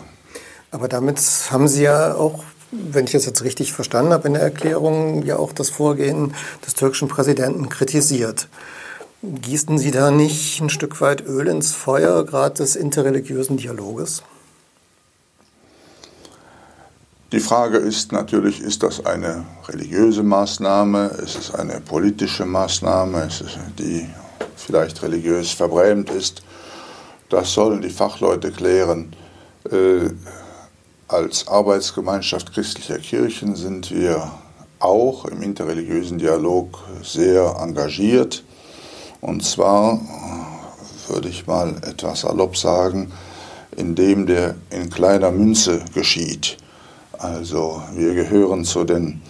Aber 0.70 0.88
damit 0.88 1.20
haben 1.50 1.68
Sie 1.68 1.82
ja 1.82 2.14
auch 2.14 2.44
wenn 2.76 3.04
ich 3.04 3.12
das 3.12 3.24
jetzt 3.24 3.44
richtig 3.44 3.72
verstanden 3.72 4.12
habe 4.12 4.26
in 4.26 4.34
der 4.34 4.42
Erklärung, 4.42 5.22
ja 5.22 5.36
auch 5.36 5.52
das 5.52 5.70
Vorgehen 5.70 6.34
des 6.66 6.74
türkischen 6.74 7.06
Präsidenten 7.06 7.68
kritisiert. 7.68 8.48
Gießen 9.26 9.78
Sie 9.78 9.90
da 9.90 10.10
nicht 10.10 10.60
ein 10.60 10.68
Stück 10.68 11.00
weit 11.00 11.24
Öl 11.26 11.46
ins 11.46 11.72
Feuer, 11.72 12.26
gerade 12.26 12.56
des 12.56 12.76
interreligiösen 12.76 13.56
Dialoges? 13.56 14.22
Die 17.32 17.40
Frage 17.40 17.78
ist 17.78 18.12
natürlich, 18.12 18.60
ist 18.60 18.82
das 18.82 19.06
eine 19.06 19.46
religiöse 19.66 20.22
Maßnahme, 20.22 21.06
ist 21.24 21.38
es 21.38 21.54
eine 21.54 21.80
politische 21.80 22.44
Maßnahme, 22.44 23.22
ist 23.22 23.40
es 23.40 23.56
die 23.78 24.06
vielleicht 24.56 25.02
religiös 25.02 25.52
verbrämt 25.52 26.10
ist? 26.10 26.42
Das 27.30 27.54
sollen 27.54 27.80
die 27.80 27.90
Fachleute 27.90 28.52
klären. 28.52 29.16
Äh, 29.72 30.10
als 31.08 31.48
Arbeitsgemeinschaft 31.48 32.52
christlicher 32.52 32.98
Kirchen 32.98 33.56
sind 33.56 33.90
wir 33.90 34.30
auch 34.80 35.24
im 35.24 35.40
interreligiösen 35.40 36.18
Dialog 36.18 36.78
sehr 37.02 37.56
engagiert. 37.58 38.44
Und 39.24 39.42
zwar, 39.42 39.98
würde 41.08 41.30
ich 41.30 41.46
mal 41.46 41.76
etwas 41.80 42.20
salopp 42.20 42.58
sagen, 42.58 43.10
indem 43.74 44.26
der 44.26 44.54
in 44.68 44.90
kleiner 44.90 45.30
Münze 45.30 45.82
geschieht. 45.94 46.58
Also 47.18 47.82
wir 47.94 48.12
gehören 48.14 48.66
zu 48.66 48.84
den 48.84 49.22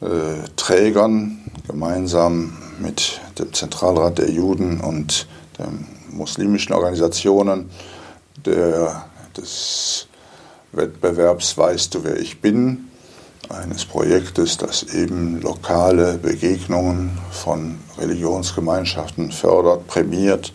äh, 0.00 0.48
Trägern 0.56 1.44
gemeinsam 1.68 2.56
mit 2.78 3.20
dem 3.38 3.52
Zentralrat 3.52 4.16
der 4.16 4.30
Juden 4.30 4.80
und 4.80 5.26
den 5.58 5.86
muslimischen 6.10 6.74
Organisationen 6.74 7.68
der, 8.46 9.04
des 9.36 10.06
Wettbewerbs 10.72 11.58
Weißt 11.58 11.94
du, 11.94 12.04
wer 12.04 12.18
ich 12.18 12.40
bin, 12.40 12.88
eines 13.52 13.84
Projektes, 13.84 14.56
das 14.56 14.82
eben 14.82 15.40
lokale 15.40 16.18
Begegnungen 16.18 17.18
von 17.30 17.78
Religionsgemeinschaften 17.98 19.30
fördert, 19.32 19.86
prämiert, 19.86 20.52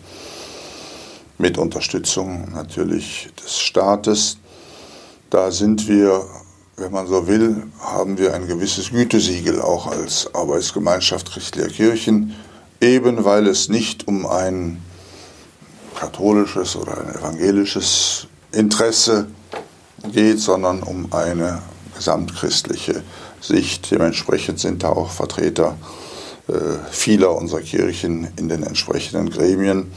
mit 1.38 1.56
Unterstützung 1.56 2.52
natürlich 2.52 3.28
des 3.42 3.58
Staates. 3.58 4.38
Da 5.30 5.50
sind 5.50 5.86
wir, 5.88 6.24
wenn 6.76 6.90
man 6.90 7.06
so 7.06 7.28
will, 7.28 7.62
haben 7.80 8.18
wir 8.18 8.34
ein 8.34 8.48
gewisses 8.48 8.90
Gütesiegel 8.90 9.60
auch 9.60 9.86
als 9.86 10.34
Arbeitsgemeinschaft 10.34 11.30
christlicher 11.30 11.68
Kirchen, 11.68 12.34
eben 12.80 13.24
weil 13.24 13.46
es 13.46 13.68
nicht 13.68 14.08
um 14.08 14.26
ein 14.26 14.82
katholisches 15.98 16.76
oder 16.76 16.98
ein 16.98 17.14
evangelisches 17.14 18.26
Interesse 18.52 19.26
geht, 19.26 19.38
geht, 20.12 20.40
sondern 20.40 20.82
um 20.82 21.12
eine 21.12 21.62
gesamtchristliche 21.98 23.02
Sicht. 23.40 23.90
Dementsprechend 23.90 24.58
sind 24.58 24.82
da 24.82 24.88
auch 24.88 25.10
Vertreter 25.10 25.76
äh, 26.48 26.52
vieler 26.90 27.36
unserer 27.36 27.60
Kirchen 27.60 28.28
in 28.36 28.48
den 28.48 28.62
entsprechenden 28.62 29.28
Gremien. 29.28 29.92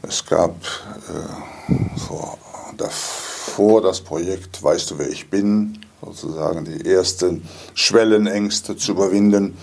Es 0.00 0.24
gab 0.24 0.54
äh, 1.08 1.98
vor, 1.98 2.38
davor 2.76 3.82
das 3.82 4.00
Projekt 4.00 4.62
Weißt 4.62 4.90
du, 4.90 4.98
wer 4.98 5.08
ich 5.08 5.28
bin, 5.28 5.80
sozusagen 6.00 6.64
die 6.64 6.88
ersten 6.88 7.46
Schwellenängste 7.74 8.76
zu 8.76 8.92
überwinden. 8.92 9.58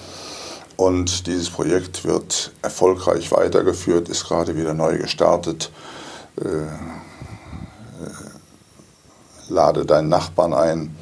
Und 0.78 1.26
dieses 1.28 1.50
Projekt 1.50 2.04
wird 2.04 2.52
erfolgreich 2.62 3.32
weitergeführt, 3.32 4.10
ist 4.10 4.26
gerade 4.26 4.58
wieder 4.58 4.74
neu 4.74 4.98
gestartet. 4.98 5.72
Äh, 6.40 6.68
Lade 9.48 9.86
deinen 9.86 10.10
Nachbarn 10.10 10.54
ein, 10.54 10.96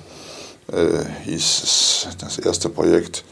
äh, 0.72 1.04
hieß 1.26 1.64
es, 1.64 2.08
das 2.20 2.40
erste 2.40 2.70
Projekt. 2.70 3.24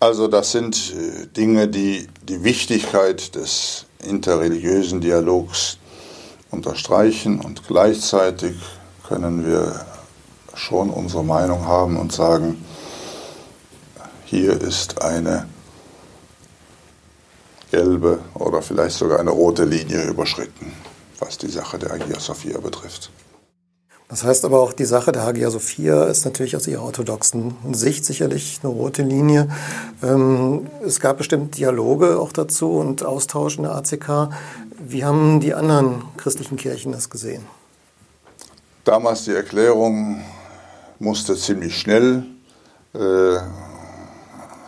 Also 0.00 0.28
das 0.28 0.52
sind 0.52 0.94
äh, 0.94 1.26
Dinge, 1.26 1.68
die 1.68 2.08
die 2.22 2.42
Wichtigkeit 2.44 3.34
des 3.34 3.86
interreligiösen 4.04 5.00
Dialogs 5.00 5.78
unterstreichen 6.50 7.40
und 7.40 7.66
gleichzeitig 7.66 8.56
können 9.06 9.46
wir 9.46 9.86
schon 10.54 10.90
unsere 10.90 11.24
Meinung 11.24 11.66
haben 11.66 11.96
und 11.96 12.12
sagen, 12.12 12.64
hier 14.24 14.60
ist 14.60 15.02
eine 15.02 15.46
gelbe 17.70 18.20
oder 18.34 18.60
vielleicht 18.62 18.96
sogar 18.96 19.18
eine 19.18 19.30
rote 19.30 19.64
Linie 19.64 20.04
überschritten, 20.04 20.72
was 21.18 21.38
die 21.38 21.48
Sache 21.48 21.78
der 21.78 21.92
Hagia 21.92 22.20
Sophia 22.20 22.58
betrifft. 22.58 23.10
Das 24.12 24.24
heißt 24.24 24.44
aber 24.44 24.60
auch, 24.60 24.74
die 24.74 24.84
Sache 24.84 25.10
der 25.10 25.22
Hagia 25.22 25.48
Sophia 25.48 26.04
ist 26.04 26.26
natürlich 26.26 26.54
aus 26.54 26.66
ihrer 26.66 26.82
orthodoxen 26.82 27.56
Sicht 27.72 28.04
sicherlich 28.04 28.60
eine 28.62 28.70
rote 28.70 29.02
Linie. 29.02 29.48
Ähm, 30.02 30.66
es 30.84 31.00
gab 31.00 31.16
bestimmt 31.16 31.56
Dialoge 31.56 32.20
auch 32.20 32.30
dazu 32.30 32.72
und 32.72 33.06
Austausch 33.06 33.56
in 33.56 33.62
der 33.62 33.74
ACK. 33.74 34.28
Wie 34.78 35.02
haben 35.02 35.40
die 35.40 35.54
anderen 35.54 36.02
christlichen 36.18 36.58
Kirchen 36.58 36.92
das 36.92 37.08
gesehen? 37.08 37.42
Damals 38.84 39.24
die 39.24 39.32
Erklärung 39.32 40.20
musste 40.98 41.34
ziemlich 41.34 41.78
schnell 41.78 42.24
äh, 42.92 43.38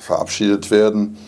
verabschiedet 0.01 0.71
werden 0.71 1.19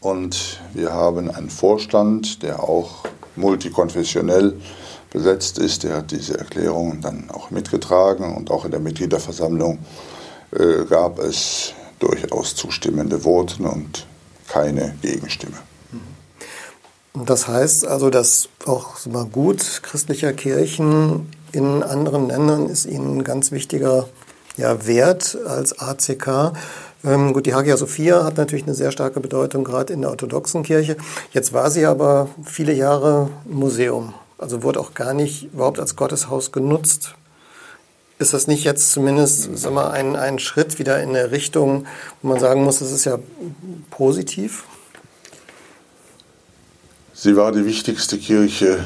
und 0.00 0.60
wir 0.74 0.92
haben 0.92 1.30
einen 1.30 1.50
Vorstand, 1.50 2.42
der 2.42 2.64
auch 2.64 3.04
multikonfessionell 3.36 4.56
ist 4.58 4.79
besetzt 5.10 5.58
ist, 5.58 5.82
der 5.82 5.96
hat 5.96 6.10
diese 6.10 6.38
Erklärung 6.38 7.00
dann 7.00 7.30
auch 7.30 7.50
mitgetragen 7.50 8.36
und 8.36 8.50
auch 8.50 8.64
in 8.64 8.70
der 8.70 8.80
Mitgliederversammlung 8.80 9.78
äh, 10.52 10.84
gab 10.88 11.18
es 11.18 11.74
durchaus 11.98 12.54
zustimmende 12.54 13.24
Voten 13.24 13.66
und 13.66 14.06
keine 14.48 14.94
Gegenstimme. 15.02 15.56
Das 17.14 17.48
heißt 17.48 17.86
also, 17.86 18.08
dass 18.08 18.48
auch 18.66 19.04
mal 19.06 19.24
gut 19.24 19.82
christlicher 19.82 20.32
Kirchen 20.32 21.28
in 21.52 21.82
anderen 21.82 22.28
Ländern 22.28 22.68
ist 22.68 22.86
Ihnen 22.86 23.18
ein 23.18 23.24
ganz 23.24 23.50
wichtiger 23.50 24.08
ja, 24.56 24.86
Wert 24.86 25.36
als 25.46 25.78
ACK. 25.78 26.52
Ähm, 27.02 27.32
gut, 27.32 27.46
die 27.46 27.54
Hagia 27.54 27.76
Sophia 27.76 28.24
hat 28.24 28.36
natürlich 28.36 28.64
eine 28.64 28.74
sehr 28.74 28.92
starke 28.92 29.20
Bedeutung, 29.20 29.64
gerade 29.64 29.92
in 29.92 30.02
der 30.02 30.10
orthodoxen 30.10 30.62
Kirche. 30.62 30.96
Jetzt 31.32 31.52
war 31.52 31.70
sie 31.70 31.86
aber 31.86 32.28
viele 32.44 32.72
Jahre 32.72 33.30
Museum. 33.44 34.14
Also 34.40 34.62
wurde 34.62 34.80
auch 34.80 34.94
gar 34.94 35.12
nicht 35.12 35.52
überhaupt 35.52 35.78
als 35.78 35.96
Gotteshaus 35.96 36.50
genutzt. 36.50 37.14
Ist 38.18 38.32
das 38.32 38.46
nicht 38.46 38.64
jetzt 38.64 38.90
zumindest 38.90 39.50
sag 39.58 39.74
mal, 39.74 39.90
ein, 39.90 40.16
ein 40.16 40.38
Schritt 40.38 40.78
wieder 40.78 41.02
in 41.02 41.10
eine 41.10 41.30
Richtung, 41.30 41.86
wo 42.22 42.28
man 42.28 42.40
sagen 42.40 42.64
muss, 42.64 42.78
das 42.78 42.90
ist 42.90 43.04
ja 43.04 43.18
positiv? 43.90 44.64
Sie 47.12 47.36
war 47.36 47.52
die 47.52 47.66
wichtigste 47.66 48.16
Kirche 48.16 48.82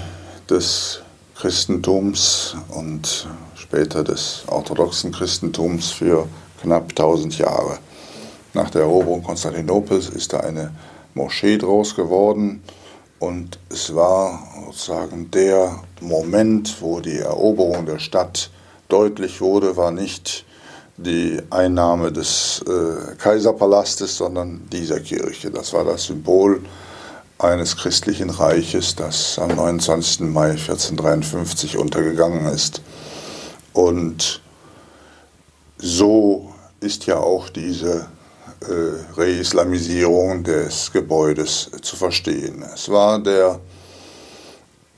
des 0.51 1.03
Christentums 1.37 2.57
und 2.71 3.29
später 3.55 4.03
des 4.03 4.43
orthodoxen 4.49 5.13
Christentums 5.13 5.93
für 5.93 6.27
knapp 6.63 6.89
1000 6.91 7.39
Jahre. 7.39 7.79
Nach 8.55 8.71
der 8.71 8.83
Eroberung 8.83 9.23
Konstantinopels 9.23 10.09
ist 10.09 10.33
da 10.33 10.41
eine 10.41 10.73
Moschee 11.15 11.59
draus 11.59 11.95
geworden 11.95 12.61
und 13.25 13.59
es 13.71 13.95
war 13.95 14.47
sozusagen 14.67 15.31
der 15.31 15.83
Moment, 16.01 16.77
wo 16.81 17.01
die 17.01 17.19
Eroberung 17.19 17.87
der 17.87 17.99
Stadt 17.99 18.51
deutlich 18.89 19.41
wurde, 19.41 19.77
war 19.77 19.91
nicht 19.91 20.45
die 20.99 21.41
Einnahme 21.49 22.13
des 22.13 22.63
äh, 22.69 23.17
Kaiserpalastes, 23.17 24.17
sondern 24.17 24.69
dieser 24.71 25.01
Kirche. 25.01 25.51
Das 25.51 25.73
war 25.73 25.85
das 25.85 26.05
Symbol 26.05 26.61
eines 27.39 27.77
christlichen 27.77 28.29
Reiches, 28.29 28.95
das 28.95 29.39
am 29.39 29.57
29. 29.57 30.21
Mai 30.21 30.51
1453 30.51 31.79
untergegangen 31.79 32.47
ist. 32.47 32.83
Und 33.73 34.43
so 35.79 36.53
ist 36.81 37.07
ja 37.07 37.17
auch 37.17 37.49
diese 37.49 38.07
Reislamisierung 39.17 40.45
des 40.45 40.93
Gebäudes 40.93 41.71
zu 41.83 41.97
verstehen. 41.97 42.65
Es 42.75 42.89
war 42.89 43.19
der 43.19 43.61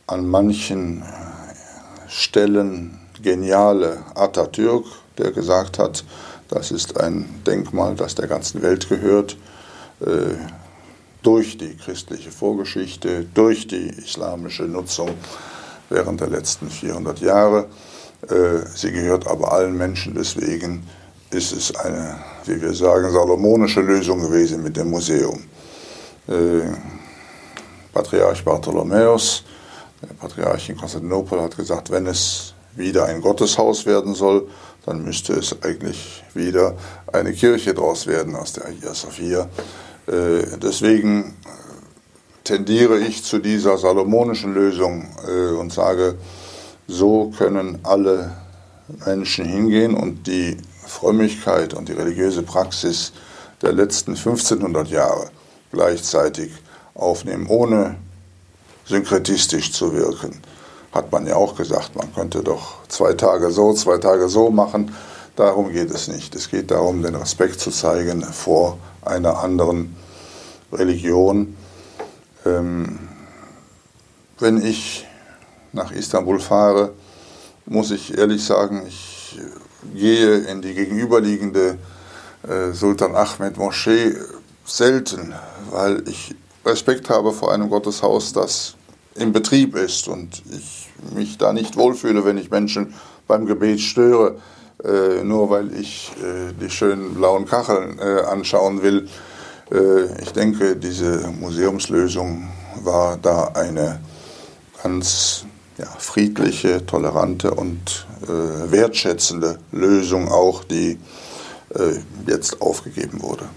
an 0.06 0.26
manchen 0.26 1.02
Stellen 2.08 2.98
geniale 3.22 3.98
Atatürk, 4.14 4.84
der 5.18 5.32
gesagt 5.32 5.78
hat, 5.78 6.04
das 6.48 6.70
ist 6.70 6.98
ein 7.00 7.42
Denkmal, 7.46 7.94
das 7.96 8.14
der 8.14 8.28
ganzen 8.28 8.62
Welt 8.62 8.88
gehört, 8.88 9.36
äh, 10.00 10.36
durch 11.22 11.58
die 11.58 11.76
christliche 11.76 12.30
Vorgeschichte, 12.30 13.26
durch 13.34 13.66
die 13.66 13.88
islamische 13.88 14.62
Nutzung 14.62 15.10
während 15.90 16.20
der 16.20 16.28
letzten 16.28 16.70
400 16.70 17.20
Jahre. 17.20 17.66
Äh, 18.28 18.66
sie 18.74 18.92
gehört 18.92 19.26
aber 19.26 19.52
allen 19.52 19.76
Menschen, 19.76 20.14
deswegen 20.14 20.86
ist 21.36 21.52
es 21.52 21.74
eine, 21.76 22.18
wie 22.46 22.60
wir 22.60 22.72
sagen, 22.72 23.12
salomonische 23.12 23.82
Lösung 23.82 24.20
gewesen 24.20 24.62
mit 24.62 24.76
dem 24.76 24.90
Museum. 24.90 25.44
Äh, 26.28 26.72
Patriarch 27.92 28.42
Bartholomäus, 28.42 29.44
der 30.02 30.14
Patriarch 30.14 30.70
in 30.70 30.76
Konstantinopel, 30.76 31.40
hat 31.40 31.56
gesagt, 31.56 31.90
wenn 31.90 32.06
es 32.06 32.54
wieder 32.74 33.04
ein 33.04 33.20
Gotteshaus 33.20 33.84
werden 33.86 34.14
soll, 34.14 34.48
dann 34.86 35.04
müsste 35.04 35.34
es 35.34 35.54
eigentlich 35.62 36.22
wieder 36.34 36.74
eine 37.12 37.32
Kirche 37.32 37.74
draus 37.74 38.06
werden 38.06 38.34
aus 38.34 38.52
der 38.54 38.64
Hagia 38.64 38.94
Sophia. 38.94 39.48
Äh, 40.06 40.58
deswegen 40.62 41.34
tendiere 42.44 42.98
ich 42.98 43.24
zu 43.24 43.40
dieser 43.40 43.76
salomonischen 43.76 44.54
Lösung 44.54 45.08
äh, 45.26 45.50
und 45.54 45.72
sage, 45.72 46.16
so 46.86 47.32
können 47.36 47.80
alle 47.82 48.30
Menschen 49.04 49.44
hingehen 49.44 49.94
und 49.94 50.26
die 50.26 50.56
Frömmigkeit 50.86 51.74
und 51.74 51.88
die 51.88 51.92
religiöse 51.92 52.42
Praxis 52.42 53.12
der 53.62 53.72
letzten 53.72 54.12
1500 54.12 54.88
Jahre 54.88 55.30
gleichzeitig 55.72 56.52
aufnehmen, 56.94 57.46
ohne 57.48 57.96
synkretistisch 58.84 59.72
zu 59.72 59.92
wirken 59.92 60.40
hat 60.96 61.12
man 61.12 61.26
ja 61.26 61.36
auch 61.36 61.54
gesagt, 61.54 61.94
man 61.94 62.12
könnte 62.12 62.42
doch 62.42 62.86
zwei 62.88 63.12
Tage 63.12 63.50
so, 63.50 63.72
zwei 63.74 63.98
Tage 63.98 64.28
so 64.28 64.50
machen. 64.50 64.94
Darum 65.36 65.70
geht 65.70 65.90
es 65.90 66.08
nicht. 66.08 66.34
Es 66.34 66.48
geht 66.48 66.70
darum, 66.70 67.02
den 67.02 67.14
Respekt 67.14 67.60
zu 67.60 67.70
zeigen 67.70 68.22
vor 68.22 68.78
einer 69.02 69.38
anderen 69.38 69.94
Religion. 70.72 71.54
Ähm, 72.46 72.98
wenn 74.38 74.64
ich 74.64 75.06
nach 75.72 75.92
Istanbul 75.92 76.40
fahre, 76.40 76.92
muss 77.66 77.90
ich 77.90 78.16
ehrlich 78.16 78.42
sagen, 78.44 78.84
ich 78.88 79.38
gehe 79.94 80.38
in 80.38 80.62
die 80.62 80.74
gegenüberliegende 80.74 81.78
äh, 82.46 82.72
Sultan 82.72 83.14
Ahmed 83.14 83.56
Moschee 83.56 84.14
selten, 84.64 85.34
weil 85.70 86.02
ich 86.08 86.34
Respekt 86.64 87.08
habe 87.10 87.32
vor 87.32 87.52
einem 87.52 87.70
Gotteshaus, 87.70 88.32
das 88.32 88.74
im 89.14 89.32
Betrieb 89.32 89.76
ist 89.76 90.08
und 90.08 90.42
ich 90.50 90.88
mich 91.14 91.38
da 91.38 91.52
nicht 91.52 91.76
wohlfühle, 91.76 92.24
wenn 92.24 92.38
ich 92.38 92.50
Menschen 92.50 92.94
beim 93.26 93.46
Gebet 93.46 93.80
störe, 93.80 94.36
äh, 94.84 95.22
nur 95.24 95.48
weil 95.50 95.72
ich 95.78 96.12
äh, 96.22 96.52
die 96.60 96.70
schönen 96.70 97.14
blauen 97.14 97.46
Kacheln 97.46 97.98
äh, 97.98 98.22
anschauen 98.22 98.82
will. 98.82 99.08
Äh, 99.70 100.22
ich 100.22 100.32
denke, 100.32 100.76
diese 100.76 101.28
Museumslösung 101.40 102.48
war 102.82 103.16
da 103.16 103.52
eine 103.54 104.00
ganz 104.82 105.45
ja, 105.78 105.86
friedliche, 105.98 106.86
tolerante 106.86 107.52
und 107.52 108.06
äh, 108.22 108.70
wertschätzende 108.70 109.58
Lösung 109.72 110.28
auch, 110.28 110.64
die 110.64 110.98
äh, 111.74 112.00
jetzt 112.26 112.62
aufgegeben 112.62 113.22
wurde. 113.22 113.48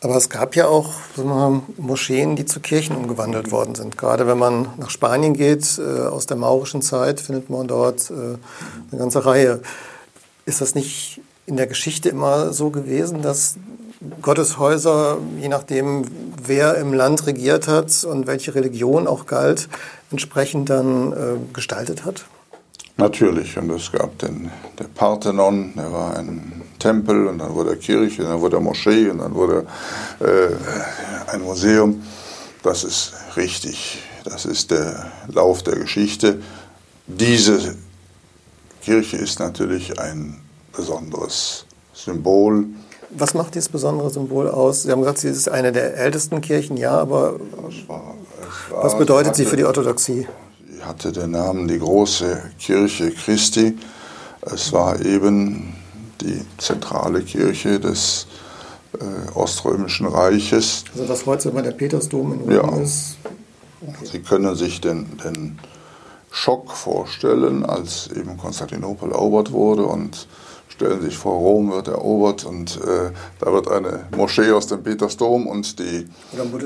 Aber 0.00 0.16
es 0.16 0.28
gab 0.28 0.56
ja 0.56 0.66
auch 0.66 0.94
mal, 1.16 1.62
Moscheen, 1.76 2.34
die 2.34 2.44
zu 2.44 2.58
Kirchen 2.58 2.96
umgewandelt 2.96 3.52
worden 3.52 3.76
sind. 3.76 3.96
Gerade 3.96 4.26
wenn 4.26 4.38
man 4.38 4.68
nach 4.76 4.90
Spanien 4.90 5.34
geht, 5.34 5.78
äh, 5.78 6.00
aus 6.06 6.26
der 6.26 6.36
maurischen 6.36 6.82
Zeit, 6.82 7.20
findet 7.20 7.50
man 7.50 7.68
dort 7.68 8.10
äh, 8.10 8.14
eine 8.14 8.98
ganze 8.98 9.24
Reihe. 9.24 9.60
Ist 10.44 10.60
das 10.60 10.74
nicht 10.74 11.20
in 11.46 11.56
der 11.56 11.68
Geschichte 11.68 12.08
immer 12.08 12.52
so 12.52 12.70
gewesen, 12.70 13.22
dass 13.22 13.56
Gotteshäuser, 14.20 15.18
je 15.40 15.48
nachdem, 15.48 16.04
wer 16.44 16.76
im 16.76 16.92
Land 16.92 17.26
regiert 17.26 17.68
hat 17.68 18.04
und 18.04 18.26
welche 18.26 18.54
Religion 18.54 19.06
auch 19.06 19.26
galt, 19.26 19.68
entsprechend 20.10 20.70
dann 20.70 21.12
äh, 21.12 21.16
gestaltet 21.52 22.04
hat? 22.04 22.24
Natürlich, 22.96 23.56
und 23.56 23.70
es 23.70 23.90
gab 23.90 24.18
den 24.18 24.50
der 24.78 24.84
Parthenon, 24.84 25.72
der 25.74 25.92
war 25.92 26.16
ein 26.16 26.62
Tempel 26.78 27.26
und 27.26 27.38
dann 27.38 27.54
wurde 27.54 27.70
er 27.70 27.76
Kirche, 27.76 28.22
dann 28.22 28.40
wurde 28.40 28.56
er 28.56 28.60
Moschee 28.60 29.08
und 29.08 29.18
dann 29.18 29.34
wurde 29.34 29.66
äh, 30.20 31.30
ein 31.32 31.42
Museum. 31.42 32.02
Das 32.62 32.84
ist 32.84 33.12
richtig, 33.36 34.02
das 34.24 34.44
ist 34.44 34.70
der 34.70 35.10
Lauf 35.28 35.62
der 35.62 35.76
Geschichte. 35.76 36.40
Diese 37.06 37.76
Kirche 38.82 39.16
ist 39.16 39.38
natürlich 39.38 39.98
ein 39.98 40.40
besonderes 40.76 41.66
Symbol. 41.94 42.66
Was 43.14 43.34
macht 43.34 43.54
dieses 43.54 43.68
besondere 43.68 44.10
Symbol 44.10 44.48
aus? 44.48 44.84
Sie 44.84 44.90
haben 44.90 45.00
gesagt, 45.00 45.18
sie 45.18 45.28
ist 45.28 45.48
eine 45.48 45.72
der 45.72 45.96
ältesten 45.96 46.40
Kirchen, 46.40 46.76
ja, 46.76 46.92
aber 46.92 47.38
war, 47.86 48.14
war, 48.70 48.84
was 48.84 48.96
bedeutet 48.96 49.36
sie 49.36 49.44
für 49.44 49.56
die 49.56 49.64
Orthodoxie? 49.64 50.26
hatte 50.84 51.12
den 51.12 51.32
Namen 51.32 51.68
die 51.68 51.78
große 51.78 52.50
Kirche 52.58 53.10
Christi. 53.10 53.76
Es 54.42 54.72
war 54.72 55.00
eben 55.04 55.74
die 56.20 56.40
zentrale 56.58 57.22
Kirche 57.22 57.80
des 57.80 58.26
äh, 58.94 59.30
Oströmischen 59.34 60.06
Reiches. 60.06 60.84
Also 60.92 61.08
was 61.08 61.26
heute 61.26 61.48
immer 61.50 61.62
der 61.62 61.72
Petersdom 61.72 62.32
in 62.32 62.40
Rom 62.40 62.76
ja. 62.76 62.82
ist. 62.82 63.16
Okay. 63.80 64.06
Sie 64.12 64.18
können 64.20 64.54
sich 64.54 64.80
den, 64.80 65.18
den 65.24 65.58
Schock 66.30 66.72
vorstellen, 66.72 67.64
als 67.64 68.08
eben 68.14 68.36
Konstantinopel 68.36 69.10
erobert 69.10 69.52
wurde 69.52 69.84
und 69.84 70.28
stellen 70.72 71.02
sich 71.02 71.16
vor, 71.16 71.34
Rom 71.34 71.70
wird 71.70 71.88
erobert 71.88 72.44
und 72.44 72.76
äh, 72.78 73.10
da 73.40 73.52
wird 73.52 73.68
eine 73.68 74.06
Moschee 74.16 74.52
aus 74.52 74.66
dem 74.66 74.82
Petersdom 74.82 75.46
und 75.46 75.78
die, 75.78 76.08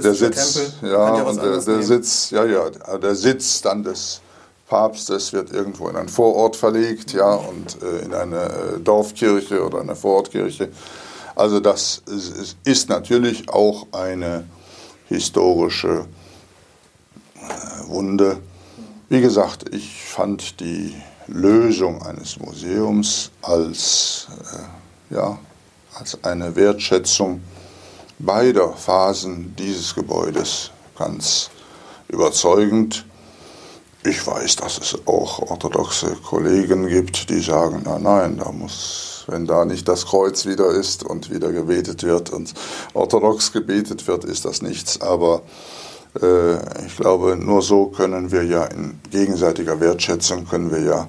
der 0.03 0.15
Sitz, 0.15 0.55
Tempel. 0.55 0.91
ja, 0.91 1.17
ja 1.19 1.23
und 1.25 1.43
der, 1.43 1.59
der 1.59 1.83
Sitz, 1.83 2.31
ja, 2.31 2.45
ja, 2.45 2.71
der 2.99 3.15
Sitz 3.17 3.63
dann 3.63 3.83
des 3.83 4.21
Papstes 4.69 5.33
wird 5.33 5.53
irgendwo 5.53 5.89
in 5.89 5.97
einen 5.97 6.09
Vorort 6.09 6.57
verlegt, 6.57 7.13
ja, 7.13 7.35
und 7.35 7.83
äh, 7.83 8.05
in 8.05 8.15
eine 8.15 8.45
äh, 8.45 8.81
Dorfkirche 8.81 9.65
oder 9.65 9.81
eine 9.81 9.97
Vorortkirche. 9.97 10.69
Also 11.35 11.61
das 11.61 12.03
ist, 12.07 12.57
ist 12.65 12.89
natürlich 12.89 13.49
auch 13.49 13.89
eine 13.93 14.45
historische 15.09 16.07
äh, 17.35 17.89
Wunde. 17.89 18.39
Wie 19.09 19.21
gesagt, 19.21 19.73
ich 19.75 20.05
fand 20.05 20.61
die 20.61 20.95
Lösung 21.29 22.03
eines 22.03 22.39
Museums 22.39 23.31
als, 23.43 24.29
äh, 25.11 25.15
ja, 25.15 25.39
als 25.95 26.23
eine 26.25 26.55
Wertschätzung 26.55 27.41
beider 28.19 28.73
Phasen 28.73 29.55
dieses 29.57 29.95
Gebäudes 29.95 30.71
ganz 30.97 31.51
überzeugend. 32.09 33.05
Ich 34.05 34.25
weiß, 34.27 34.57
dass 34.57 34.79
es 34.79 34.97
auch 35.07 35.41
orthodoxe 35.51 36.17
Kollegen 36.17 36.87
gibt, 36.87 37.29
die 37.29 37.41
sagen, 37.41 37.83
nein, 37.85 38.03
nein, 38.03 38.37
da 38.39 38.53
muss 38.53 39.17
wenn 39.27 39.47
da 39.47 39.65
nicht 39.65 39.89
das 39.89 40.07
Kreuz 40.07 40.47
wieder 40.47 40.71
ist 40.71 41.03
und 41.03 41.31
wieder 41.31 41.53
gebetet 41.53 42.03
wird 42.03 42.31
und 42.31 42.55
orthodox 42.95 43.53
gebetet 43.53 44.07
wird, 44.07 44.25
ist 44.25 44.45
das 44.45 44.63
nichts. 44.63 45.01
Aber 45.01 45.43
ich 46.87 46.97
glaube, 46.97 47.37
nur 47.37 47.63
so 47.63 47.87
können 47.87 48.31
wir 48.33 48.43
ja 48.43 48.65
in 48.65 49.01
gegenseitiger 49.11 49.79
Wertschätzung 49.81 50.47
können 50.47 50.71
wir 50.71 50.81
ja 50.81 51.09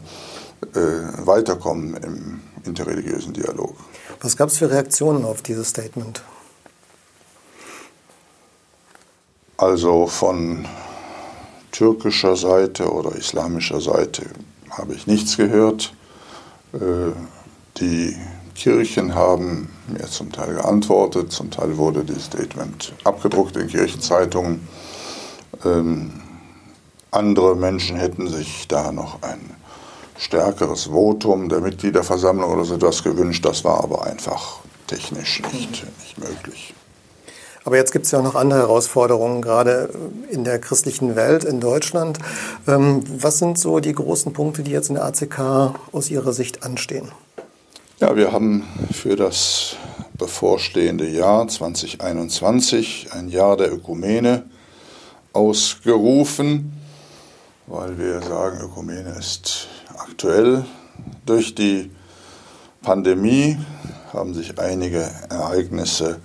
äh, 0.76 1.26
weiterkommen 1.26 1.96
im 1.98 2.40
interreligiösen 2.66 3.34
Dialog. 3.34 3.76
Was 4.22 4.36
gab 4.36 4.50
es 4.50 4.58
für 4.58 4.70
Reaktionen 4.70 5.26
auf 5.26 5.42
dieses 5.42 5.70
Statement? 5.70 6.22
Also 9.58 10.08
von 10.08 10.66
türkischer 11.72 12.36
Seite 12.36 12.92
oder 12.92 13.16
islamischer 13.16 13.82
Seite 13.82 14.24
habe 14.70 14.94
ich 14.94 15.08
nichts 15.08 15.38
gehört. 15.38 15.94
Äh, 16.74 17.12
die 17.78 18.16
Kirchen 18.56 19.14
haben 19.16 19.70
mir 19.88 20.08
zum 20.08 20.32
Teil 20.32 20.56
geantwortet, 20.56 21.32
zum 21.32 21.52
Teil 21.52 21.78
wurde 21.78 22.04
das 22.04 22.26
Statement 22.26 22.94
abgedruckt 23.04 23.56
in 23.56 23.68
Kirchenzeitungen. 23.68 24.68
Ähm, 25.66 26.12
andere 27.12 27.56
Menschen 27.56 27.98
hätten 27.98 28.28
sich 28.28 28.68
da 28.68 28.92
noch 28.92 29.22
ein 29.22 29.40
stärkeres 30.18 30.86
Votum 30.86 31.50
der 31.50 31.62
Mitgliederversammlung 31.62 32.52
oder 32.52 32.66
so 32.66 32.76
etwas 32.76 33.04
gewünscht. 33.04 33.46
Das 33.46 33.64
war 33.64 33.84
aber 33.84 34.06
einfach 34.06 34.60
technisch 34.88 35.42
nicht, 35.54 35.86
nicht 36.00 36.18
möglich. 36.18 36.74
Aber 37.64 37.76
jetzt 37.76 37.92
gibt 37.92 38.06
es 38.06 38.12
ja 38.12 38.20
auch 38.20 38.24
noch 38.24 38.36
andere 38.36 38.60
Herausforderungen, 38.60 39.42
gerade 39.42 39.90
in 40.30 40.46
der 40.46 40.58
christlichen 40.60 41.18
Welt 41.18 41.44
in 41.44 41.60
Deutschland. 41.60 42.18
Ähm, 42.66 43.04
was 43.22 43.40
sind 43.40 43.60
so 43.60 43.80
die 43.80 43.92
großen 43.92 44.32
Punkte, 44.32 44.64
die 44.64 44.72
jetzt 44.72 44.88
in 44.88 44.96
der 44.96 45.04
ACK 45.04 45.74
aus 45.92 46.10
Ihrer 46.10 46.32
Sicht 46.32 46.64
anstehen? 46.64 47.12
Ja, 48.00 48.16
wir 48.16 48.32
haben 48.32 48.64
für 48.94 49.18
das 49.18 49.76
bevorstehende 50.18 51.10
Jahr 51.10 51.48
2021 51.48 53.10
ein 53.12 53.28
Jahr 53.28 53.58
der 53.58 53.74
Ökumene 53.74 54.46
ausgerufen, 55.38 56.74
weil 57.68 57.98
wir 58.00 58.24
sagen, 58.24 58.60
Ökumene 58.60 59.12
ist 59.20 59.68
aktuell. 59.96 60.66
Durch 61.28 61.54
die 61.54 61.92
Pandemie 62.82 63.60
haben 64.12 64.34
sich 64.34 64.60
einige 64.60 65.08
Ereignisse 65.30 66.18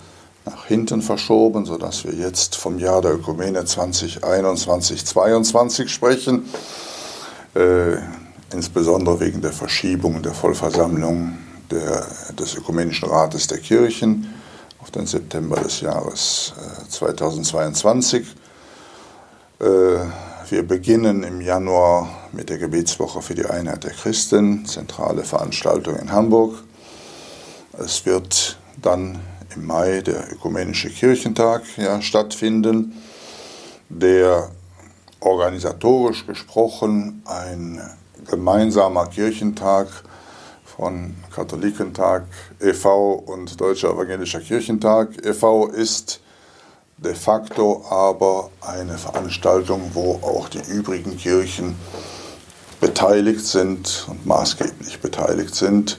nach 0.46 0.64
hinten 0.64 1.03
verschoben, 1.03 1.66
sodass 1.66 2.05
wir 2.05 2.14
jetzt 2.14 2.57
vom 2.57 2.79
Jahr 2.79 3.03
der 3.03 3.16
Ökumene 3.16 3.61
2021-22 3.61 5.88
sprechen, 5.88 6.48
äh, 7.55 7.96
insbesondere 8.53 9.20
wegen 9.20 9.42
der 9.42 9.53
Verschiebung 9.53 10.22
der 10.22 10.33
Vollversammlung 10.33 11.37
der, 11.70 12.07
des 12.38 12.55
Ökumenischen 12.55 13.11
Rates 13.11 13.46
der 13.46 13.59
Kirchen 13.59 14.33
auf 14.81 14.90
den 14.90 15.05
September 15.07 15.57
des 15.57 15.83
Jahres 15.83 16.55
äh, 16.57 16.88
2022. 16.88 18.37
Äh, 19.62 19.66
wir 20.51 20.66
beginnen 20.66 21.22
im 21.22 21.40
Januar 21.40 22.09
mit 22.33 22.51
der 22.51 22.59
Gebetswoche 22.59 23.22
für 23.22 23.37
die 23.37 23.46
Einheit 23.46 23.85
der 23.85 23.92
Christen, 23.92 24.66
zentrale 24.66 25.22
Veranstaltung 25.22 25.96
in 25.96 26.11
Hamburg. 26.11 26.64
Es 27.79 28.05
wird 28.05 28.59
dann 28.83 29.20
im 29.55 29.66
Mai 29.66 30.01
der 30.01 30.33
Ökumenische 30.33 30.90
Kirchentag 30.90 31.62
ja, 31.77 32.03
stattfinden, 32.03 33.01
der 33.88 34.51
organisatorisch 35.20 36.27
gesprochen 36.27 37.22
ein 37.25 37.81
gemeinsamer 38.29 39.07
Kirchentag 39.07 39.87
von 40.64 41.14
Katholikentag 41.33 42.25
e.V. 42.61 43.12
und 43.12 43.61
Deutscher 43.61 43.92
Evangelischer 43.92 44.40
Kirchentag 44.40 45.25
e.V. 45.25 45.68
ist 45.68 46.20
de 47.05 47.15
facto 47.15 47.85
aber 47.91 48.51
eine 48.61 48.97
Veranstaltung, 48.97 49.91
wo 49.95 50.15
auch 50.23 50.49
die 50.49 50.62
übrigen 50.71 51.17
Kirchen 51.17 51.77
beteiligt 52.81 53.45
sind 53.45 54.07
und 54.09 54.27
maßgeblich 54.27 55.01
beteiligt 55.01 55.55
sind. 55.55 55.99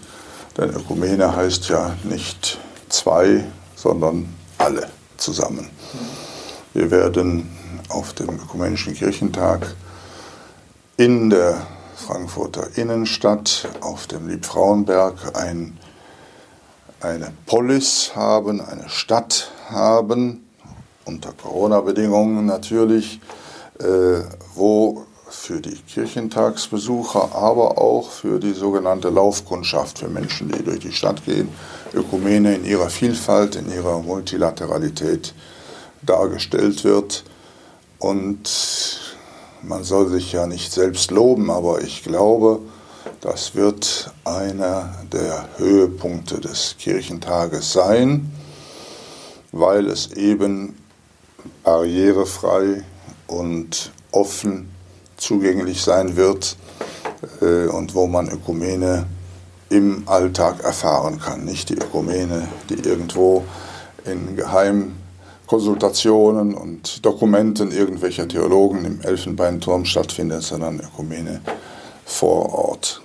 Denn 0.57 0.69
Ökumene 0.69 1.35
heißt 1.35 1.69
ja 1.69 1.95
nicht 2.03 2.59
zwei, 2.89 3.43
sondern 3.75 4.33
alle 4.57 4.89
zusammen. 5.17 5.69
Wir 6.73 6.91
werden 6.91 7.49
auf 7.89 8.13
dem 8.13 8.29
Ökumenischen 8.29 8.93
Kirchentag 8.93 9.75
in 10.97 11.29
der 11.29 11.65
Frankfurter 11.95 12.77
Innenstadt 12.77 13.67
auf 13.81 14.07
dem 14.07 14.27
Liebfrauenberg 14.27 15.37
ein, 15.37 15.77
eine 17.01 17.31
Polis 17.45 18.11
haben, 18.15 18.61
eine 18.61 18.89
Stadt 18.89 19.51
haben, 19.69 20.43
unter 21.05 21.31
Corona-Bedingungen 21.31 22.45
natürlich, 22.45 23.19
äh, 23.79 24.21
wo 24.55 25.05
für 25.33 25.59
die 25.59 25.75
Kirchentagsbesucher, 25.75 27.33
aber 27.33 27.77
auch 27.77 28.09
für 28.11 28.39
die 28.39 28.53
sogenannte 28.53 29.09
Laufkundschaft, 29.09 29.99
für 29.99 30.07
Menschen, 30.07 30.49
die 30.49 30.63
durch 30.63 30.79
die 30.79 30.91
Stadt 30.91 31.25
gehen, 31.25 31.49
Ökumene 31.93 32.55
in 32.55 32.65
ihrer 32.65 32.89
Vielfalt, 32.89 33.55
in 33.55 33.71
ihrer 33.71 34.01
Multilateralität 34.01 35.33
dargestellt 36.03 36.83
wird. 36.83 37.23
Und 37.99 38.99
man 39.63 39.83
soll 39.83 40.09
sich 40.09 40.31
ja 40.31 40.45
nicht 40.45 40.71
selbst 40.71 41.09
loben, 41.11 41.49
aber 41.49 41.81
ich 41.81 42.03
glaube, 42.03 42.59
das 43.21 43.55
wird 43.55 44.11
einer 44.23 44.93
der 45.11 45.47
Höhepunkte 45.57 46.39
des 46.39 46.75
Kirchentages 46.77 47.73
sein, 47.73 48.31
weil 49.51 49.87
es 49.87 50.11
eben 50.11 50.75
barrierefrei 51.63 52.83
und 53.27 53.91
offen 54.11 54.69
zugänglich 55.17 55.81
sein 55.81 56.15
wird 56.15 56.55
äh, 57.41 57.65
und 57.67 57.93
wo 57.95 58.05
man 58.07 58.29
Ökumene 58.29 59.05
im 59.69 60.03
Alltag 60.07 60.63
erfahren 60.63 61.19
kann. 61.19 61.43
Nicht 61.45 61.69
die 61.69 61.75
Ökumene, 61.75 62.47
die 62.69 62.87
irgendwo 62.87 63.43
in 64.05 64.35
Geheimkonsultationen 64.35 66.53
und 66.53 67.05
Dokumenten 67.05 67.71
irgendwelcher 67.71 68.27
Theologen 68.27 68.85
im 68.85 69.01
Elfenbeinturm 69.01 69.85
stattfindet, 69.85 70.43
sondern 70.43 70.79
Ökumene 70.79 71.41
vor 72.05 72.53
Ort. 72.53 73.02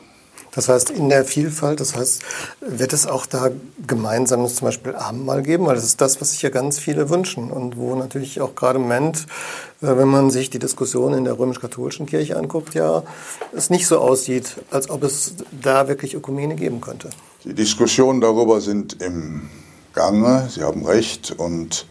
Das 0.59 0.68
heißt, 0.68 0.90
in 0.90 1.09
der 1.09 1.25
Vielfalt, 1.25 1.79
das 1.79 1.94
heißt, 1.94 2.21
wird 2.61 2.92
es 2.92 3.07
auch 3.07 3.27
da 3.27 3.51
gemeinsames 3.87 4.57
zum 4.57 4.66
Beispiel 4.66 4.92
Abendmahl 4.92 5.44
geben? 5.44 5.66
Weil 5.66 5.77
das 5.77 5.85
ist 5.85 6.01
das, 6.01 6.21
was 6.21 6.33
sich 6.33 6.42
ja 6.42 6.49
ganz 6.49 6.81
viele 6.81 7.11
wünschen 7.11 7.53
und 7.53 7.77
wo 7.77 7.94
natürlich 7.94 8.40
auch 8.40 8.57
gerade 8.57 8.81
im 8.81 8.83
Moment, 8.83 9.18
äh, 9.83 9.97
wenn 9.97 10.09
man 10.09 10.33
sich 10.33 10.51
die 10.51 10.59
Diskussion 10.59 11.14
in 11.14 11.23
der 11.23 11.38
römisch-katholischen 11.38 12.07
Kirche 12.07 12.37
anguckt, 12.37 12.75
ja, 12.75 13.05
es 13.55 13.71
nicht 13.71 13.87
so 13.87 14.01
aussieht, 14.01 14.57
als 14.73 14.90
ob 14.90 15.05
es 15.05 15.35
da 15.62 15.87
wirklich 15.87 16.14
Ökumene 16.14 16.57
geben 16.57 16.81
könnte. 16.81 17.11
Die 17.44 17.55
Diskussionen 17.55 18.21
darüber 18.21 18.61
sind 18.61 19.01
im 19.01 19.49
Gange, 19.94 20.49
Sie 20.51 20.64
haben 20.64 20.85
recht, 20.85 21.37
und 21.38 21.87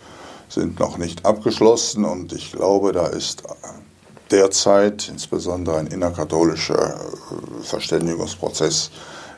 sind 0.49 0.77
noch 0.77 0.97
nicht 0.97 1.25
abgeschlossen. 1.25 2.03
Und 2.03 2.33
ich 2.33 2.51
glaube, 2.51 2.91
da 2.91 3.07
ist 3.07 3.43
derzeit 4.31 5.09
insbesondere 5.09 5.77
ein 5.77 5.87
innerkatholischer 5.87 6.95
äh, 6.95 7.63
Verständigungsprozess 7.63 8.91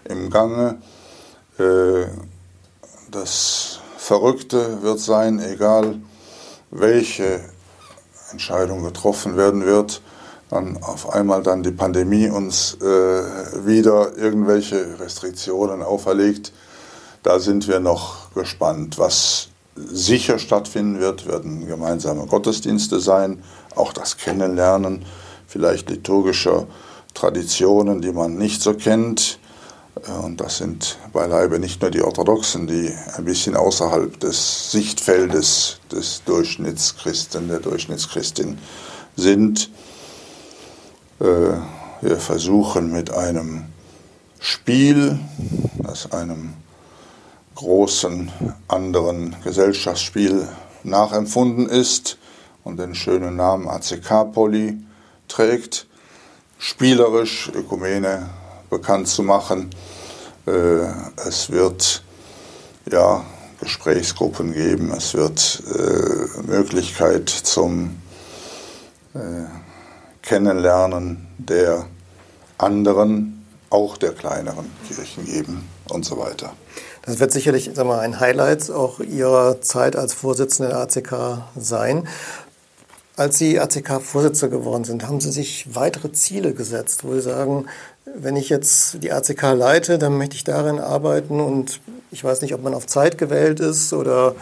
im 0.06 0.30
Gange. 0.30 0.82
Äh, 1.58 2.06
das 3.12 3.80
Verrückte 3.98 4.82
wird 4.82 5.00
sein, 5.00 5.40
egal 5.40 6.00
welche 6.72 7.42
Entscheidung 8.32 8.84
getroffen 8.84 9.38
werden 9.38 9.66
wird, 9.66 10.02
dann 10.50 10.82
auf 10.82 11.10
einmal 11.10 11.44
dann 11.44 11.64
die 11.64 11.72
Pandemie 11.72 12.30
uns 12.30 12.76
äh, 12.76 13.66
wieder 13.66 14.18
irgendwelche 14.18 15.00
Restriktionen 15.00 15.84
auferlegt. 15.84 16.52
Da 17.24 17.40
sind 17.40 17.68
wir 17.68 17.80
noch 17.80 18.34
gespannt. 18.34 18.98
Was 18.98 19.50
sicher 19.88 20.40
stattfinden 20.40 21.00
wird, 21.00 21.28
werden 21.28 21.68
gemeinsame 21.68 22.26
Gottesdienste 22.26 23.00
sein, 23.00 23.44
auch 23.76 23.94
das 23.94 24.18
Kennenlernen 24.18 25.06
vielleicht 25.48 25.90
liturgischer 25.90 26.68
Traditionen, 27.14 28.02
die 28.02 28.12
man 28.12 28.38
nicht 28.38 28.62
so 28.62 28.74
kennt. 28.74 29.40
Äh, 30.08 30.12
und 30.12 30.40
das 30.40 30.58
sind 30.58 30.98
beileibe 31.12 31.60
nicht 31.60 31.82
nur 31.82 31.92
die 31.92 32.02
Orthodoxen, 32.02 32.68
die 32.68 32.94
ein 33.16 33.26
bisschen 33.26 33.56
außerhalb 33.56 34.20
des 34.20 34.72
Sichtfeldes 34.72 35.80
des 35.92 36.24
Durchschnittschristen, 36.26 37.48
der 37.48 37.60
Durchschnittschristin 37.60 38.60
sind. 39.16 39.70
Äh, 41.20 41.26
wir 42.02 42.18
versuchen 42.18 42.92
mit 42.92 43.12
einem 43.12 43.66
Spiel, 44.40 45.20
das 45.80 46.12
einem 46.12 46.54
großen 47.60 48.32
anderen 48.68 49.36
Gesellschaftsspiel 49.44 50.48
nachempfunden 50.84 51.68
ist, 51.68 52.18
und 52.64 52.78
den 52.78 52.96
schönen 52.96 53.36
Namen 53.36 53.68
ACK-Poly 53.68 54.78
trägt, 55.28 55.88
spielerisch 56.58 57.50
Ökumene 57.54 58.30
bekannt 58.70 59.08
zu 59.08 59.24
machen, 59.24 59.70
Äh, 60.50 60.88
es 61.28 61.52
wird 61.52 62.04
ja, 62.92 63.24
Gesprächsgruppen 63.60 64.54
geben, 64.54 64.92
es 64.92 65.14
wird 65.14 65.62
äh, 65.68 66.42
Möglichkeit 66.50 67.30
zum 67.30 68.02
äh, 69.14 69.20
Kennenlernen 70.24 71.28
der 71.38 71.86
anderen, 72.58 73.39
auch 73.70 73.98
der 73.98 74.12
kleineren 74.12 74.66
Kirchen 74.88 75.26
geben 75.26 75.68
und 75.90 76.06
so 76.06 76.18
weiter. 76.18 76.54
Das 77.04 77.20
wird 77.20 77.32
sicherlich 77.32 77.72
sag 77.74 77.86
mal, 77.86 78.00
ein 78.00 78.20
Highlight 78.20 78.70
auch 78.72 79.00
Ihrer 79.00 79.62
Zeit 79.62 79.96
als 79.96 80.14
Vorsitzender 80.14 80.70
der 80.70 80.80
ACK 80.80 81.44
sein. 81.56 82.08
Als 83.16 83.38
Sie 83.38 83.60
ACK-Vorsitzender 83.60 84.58
geworden 84.58 84.86
sind, 84.86 85.06
haben 85.06 85.20
Sie 85.20 85.32
sich 85.32 85.76
weitere 85.76 86.12
Ziele 86.12 86.54
gesetzt, 86.54 87.04
wo 87.04 87.14
Sie 87.14 87.22
sagen, 87.22 87.66
wenn 88.16 88.36
ich 88.36 88.50
jetzt 88.50 89.04
die 89.04 89.12
ACK 89.12 89.42
leite, 89.54 89.98
dann 89.98 90.18
möchte 90.18 90.36
ich 90.36 90.44
darin 90.44 90.80
arbeiten 90.80 91.40
und 91.40 91.82
ich 92.12 92.24
weiß 92.24 92.42
nicht, 92.42 92.54
ob 92.54 92.64
man 92.64 92.74
auf 92.74 92.88
Zeit 92.88 93.18
gewählt 93.18 93.60
ist 93.60 93.94
oder 93.94 94.36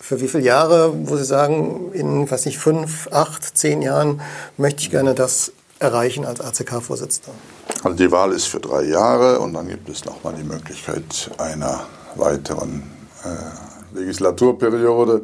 für 0.00 0.20
wie 0.20 0.28
viele 0.28 0.44
Jahre, 0.44 1.08
wo 1.08 1.16
Sie 1.16 1.24
sagen, 1.24 1.92
in, 1.92 2.28
weiß 2.28 2.46
nicht, 2.46 2.58
fünf, 2.58 3.08
acht, 3.12 3.56
zehn 3.56 3.82
Jahren 3.82 4.20
möchte 4.56 4.82
ich 4.82 4.90
gerne 4.90 5.14
das 5.14 5.52
erreichen 5.82 6.24
als 6.24 6.40
ACK-Vorsitzender? 6.40 7.36
Also 7.82 7.96
die 7.96 8.10
Wahl 8.10 8.32
ist 8.32 8.46
für 8.46 8.60
drei 8.60 8.84
Jahre 8.84 9.40
und 9.40 9.52
dann 9.52 9.68
gibt 9.68 9.88
es 9.88 10.04
nochmal 10.04 10.34
die 10.34 10.44
Möglichkeit 10.44 11.30
einer 11.38 11.86
weiteren 12.14 12.82
äh, 13.24 13.98
Legislaturperiode. 13.98 15.22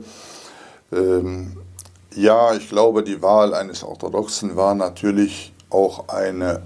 Ähm, 0.93 1.57
ja, 2.15 2.55
ich 2.55 2.69
glaube, 2.69 3.03
die 3.03 3.23
Wahl 3.23 3.55
eines 3.55 3.85
Orthodoxen 3.85 4.57
war 4.57 4.75
natürlich 4.75 5.53
auch 5.71 6.09
eine 6.09 6.63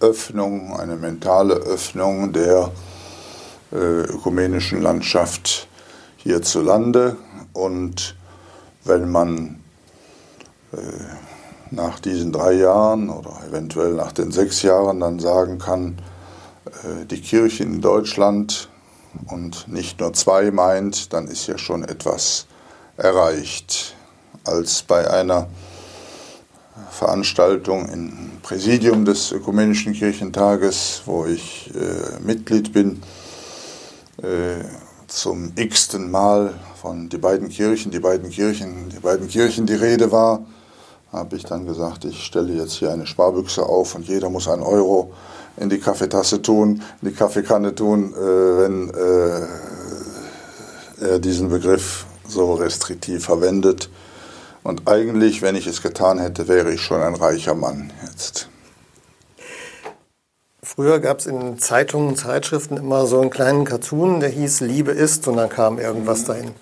Öffnung, 0.00 0.76
eine 0.76 0.96
mentale 0.96 1.54
Öffnung 1.54 2.32
der 2.32 2.72
äh, 3.72 3.76
ökumenischen 3.76 4.82
Landschaft 4.82 5.68
hierzulande. 6.16 7.16
Und 7.52 8.16
wenn 8.84 9.10
man 9.10 9.62
äh, 10.72 10.76
nach 11.74 11.98
diesen 12.00 12.32
drei 12.32 12.52
Jahren 12.52 13.10
oder 13.10 13.40
eventuell 13.48 13.94
nach 13.94 14.12
den 14.12 14.30
sechs 14.30 14.62
Jahren 14.62 15.00
dann 15.00 15.18
sagen 15.18 15.58
kann, 15.58 15.98
äh, 16.66 17.04
die 17.06 17.20
Kirche 17.20 17.64
in 17.64 17.80
Deutschland 17.80 18.68
und 19.30 19.68
nicht 19.68 20.00
nur 20.00 20.12
zwei 20.12 20.50
meint, 20.50 21.12
dann 21.12 21.28
ist 21.28 21.46
ja 21.46 21.58
schon 21.58 21.84
etwas 21.84 22.46
erreicht. 22.96 23.94
Als 24.44 24.82
bei 24.82 25.10
einer 25.10 25.48
Veranstaltung 26.90 27.88
im 27.88 28.30
Präsidium 28.42 29.04
des 29.04 29.32
Ökumenischen 29.32 29.94
Kirchentages, 29.94 31.02
wo 31.06 31.24
ich 31.24 31.70
äh, 31.74 32.20
Mitglied 32.22 32.72
bin, 32.72 33.02
äh, 34.18 34.64
zum 35.06 35.52
x-ten 35.56 36.10
Mal 36.10 36.54
von 36.80 37.08
die 37.08 37.18
beiden 37.18 37.48
Kirchen, 37.48 37.90
die 37.90 38.00
beiden 38.00 38.30
Kirchen, 38.30 38.90
die 38.90 38.98
beiden 38.98 39.28
Kirchen 39.28 39.66
die 39.66 39.74
Rede 39.74 40.12
war, 40.12 40.44
habe 41.14 41.36
ich 41.36 41.44
dann 41.44 41.64
gesagt, 41.66 42.04
ich 42.04 42.24
stelle 42.24 42.52
jetzt 42.52 42.74
hier 42.74 42.92
eine 42.92 43.06
Sparbüchse 43.06 43.64
auf 43.64 43.94
und 43.94 44.06
jeder 44.06 44.28
muss 44.30 44.48
einen 44.48 44.62
Euro 44.62 45.12
in 45.56 45.68
die 45.70 45.78
Kaffeetasse 45.78 46.42
tun, 46.42 46.82
in 47.00 47.08
die 47.08 47.14
Kaffeekanne 47.14 47.74
tun, 47.74 48.12
äh, 48.12 48.18
wenn 48.18 48.90
äh, 48.90 49.46
er 51.04 51.18
diesen 51.20 51.48
Begriff 51.48 52.06
so 52.26 52.54
restriktiv 52.54 53.24
verwendet. 53.24 53.88
Und 54.62 54.88
eigentlich, 54.88 55.42
wenn 55.42 55.56
ich 55.56 55.66
es 55.66 55.82
getan 55.82 56.18
hätte, 56.18 56.48
wäre 56.48 56.72
ich 56.72 56.80
schon 56.80 57.02
ein 57.02 57.14
reicher 57.14 57.54
Mann 57.54 57.92
jetzt. 58.06 58.48
Früher 60.62 60.98
gab 60.98 61.18
es 61.18 61.26
in 61.26 61.58
Zeitungen, 61.58 62.16
Zeitschriften 62.16 62.78
immer 62.78 63.06
so 63.06 63.20
einen 63.20 63.30
kleinen 63.30 63.64
Cartoon, 63.64 64.20
der 64.20 64.30
hieß 64.30 64.60
Liebe 64.60 64.92
ist 64.92 65.28
und 65.28 65.36
dann 65.36 65.50
kam 65.50 65.78
irgendwas 65.78 66.24
dahin. 66.24 66.52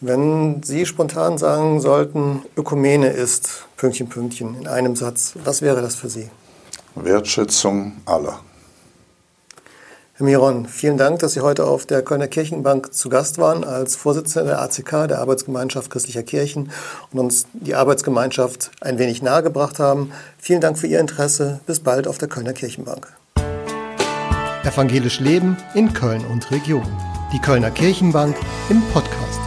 Wenn 0.00 0.62
Sie 0.62 0.84
spontan 0.84 1.38
sagen 1.38 1.80
sollten, 1.80 2.42
Ökumene 2.54 3.08
ist, 3.08 3.64
Pünktchen, 3.78 4.10
Pünktchen, 4.10 4.54
in 4.60 4.66
einem 4.66 4.94
Satz, 4.94 5.32
was 5.42 5.62
wäre 5.62 5.80
das 5.80 5.94
für 5.94 6.10
Sie? 6.10 6.28
Wertschätzung 6.94 7.92
aller. 8.04 8.40
Herr 10.14 10.26
Miron, 10.26 10.66
vielen 10.66 10.98
Dank, 10.98 11.20
dass 11.20 11.32
Sie 11.32 11.40
heute 11.40 11.64
auf 11.64 11.86
der 11.86 12.02
Kölner 12.02 12.26
Kirchenbank 12.26 12.92
zu 12.92 13.08
Gast 13.08 13.38
waren 13.38 13.64
als 13.64 13.96
Vorsitzender 13.96 14.50
der 14.50 14.62
ACK, 14.62 15.08
der 15.08 15.18
Arbeitsgemeinschaft 15.18 15.90
christlicher 15.90 16.22
Kirchen 16.22 16.70
und 17.10 17.18
uns 17.18 17.46
die 17.54 17.74
Arbeitsgemeinschaft 17.74 18.70
ein 18.82 18.98
wenig 18.98 19.22
nahegebracht 19.22 19.78
haben. 19.78 20.12
Vielen 20.38 20.60
Dank 20.60 20.78
für 20.78 20.86
Ihr 20.86 21.00
Interesse. 21.00 21.60
Bis 21.66 21.80
bald 21.80 22.06
auf 22.06 22.18
der 22.18 22.28
Kölner 22.28 22.52
Kirchenbank. 22.52 23.08
Evangelisch 24.62 25.20
Leben 25.20 25.56
in 25.74 25.92
Köln 25.92 26.24
und 26.26 26.50
Region. 26.50 26.86
Die 27.32 27.38
Kölner 27.38 27.70
Kirchenbank 27.70 28.36
im 28.68 28.82
Podcast. 28.92 29.45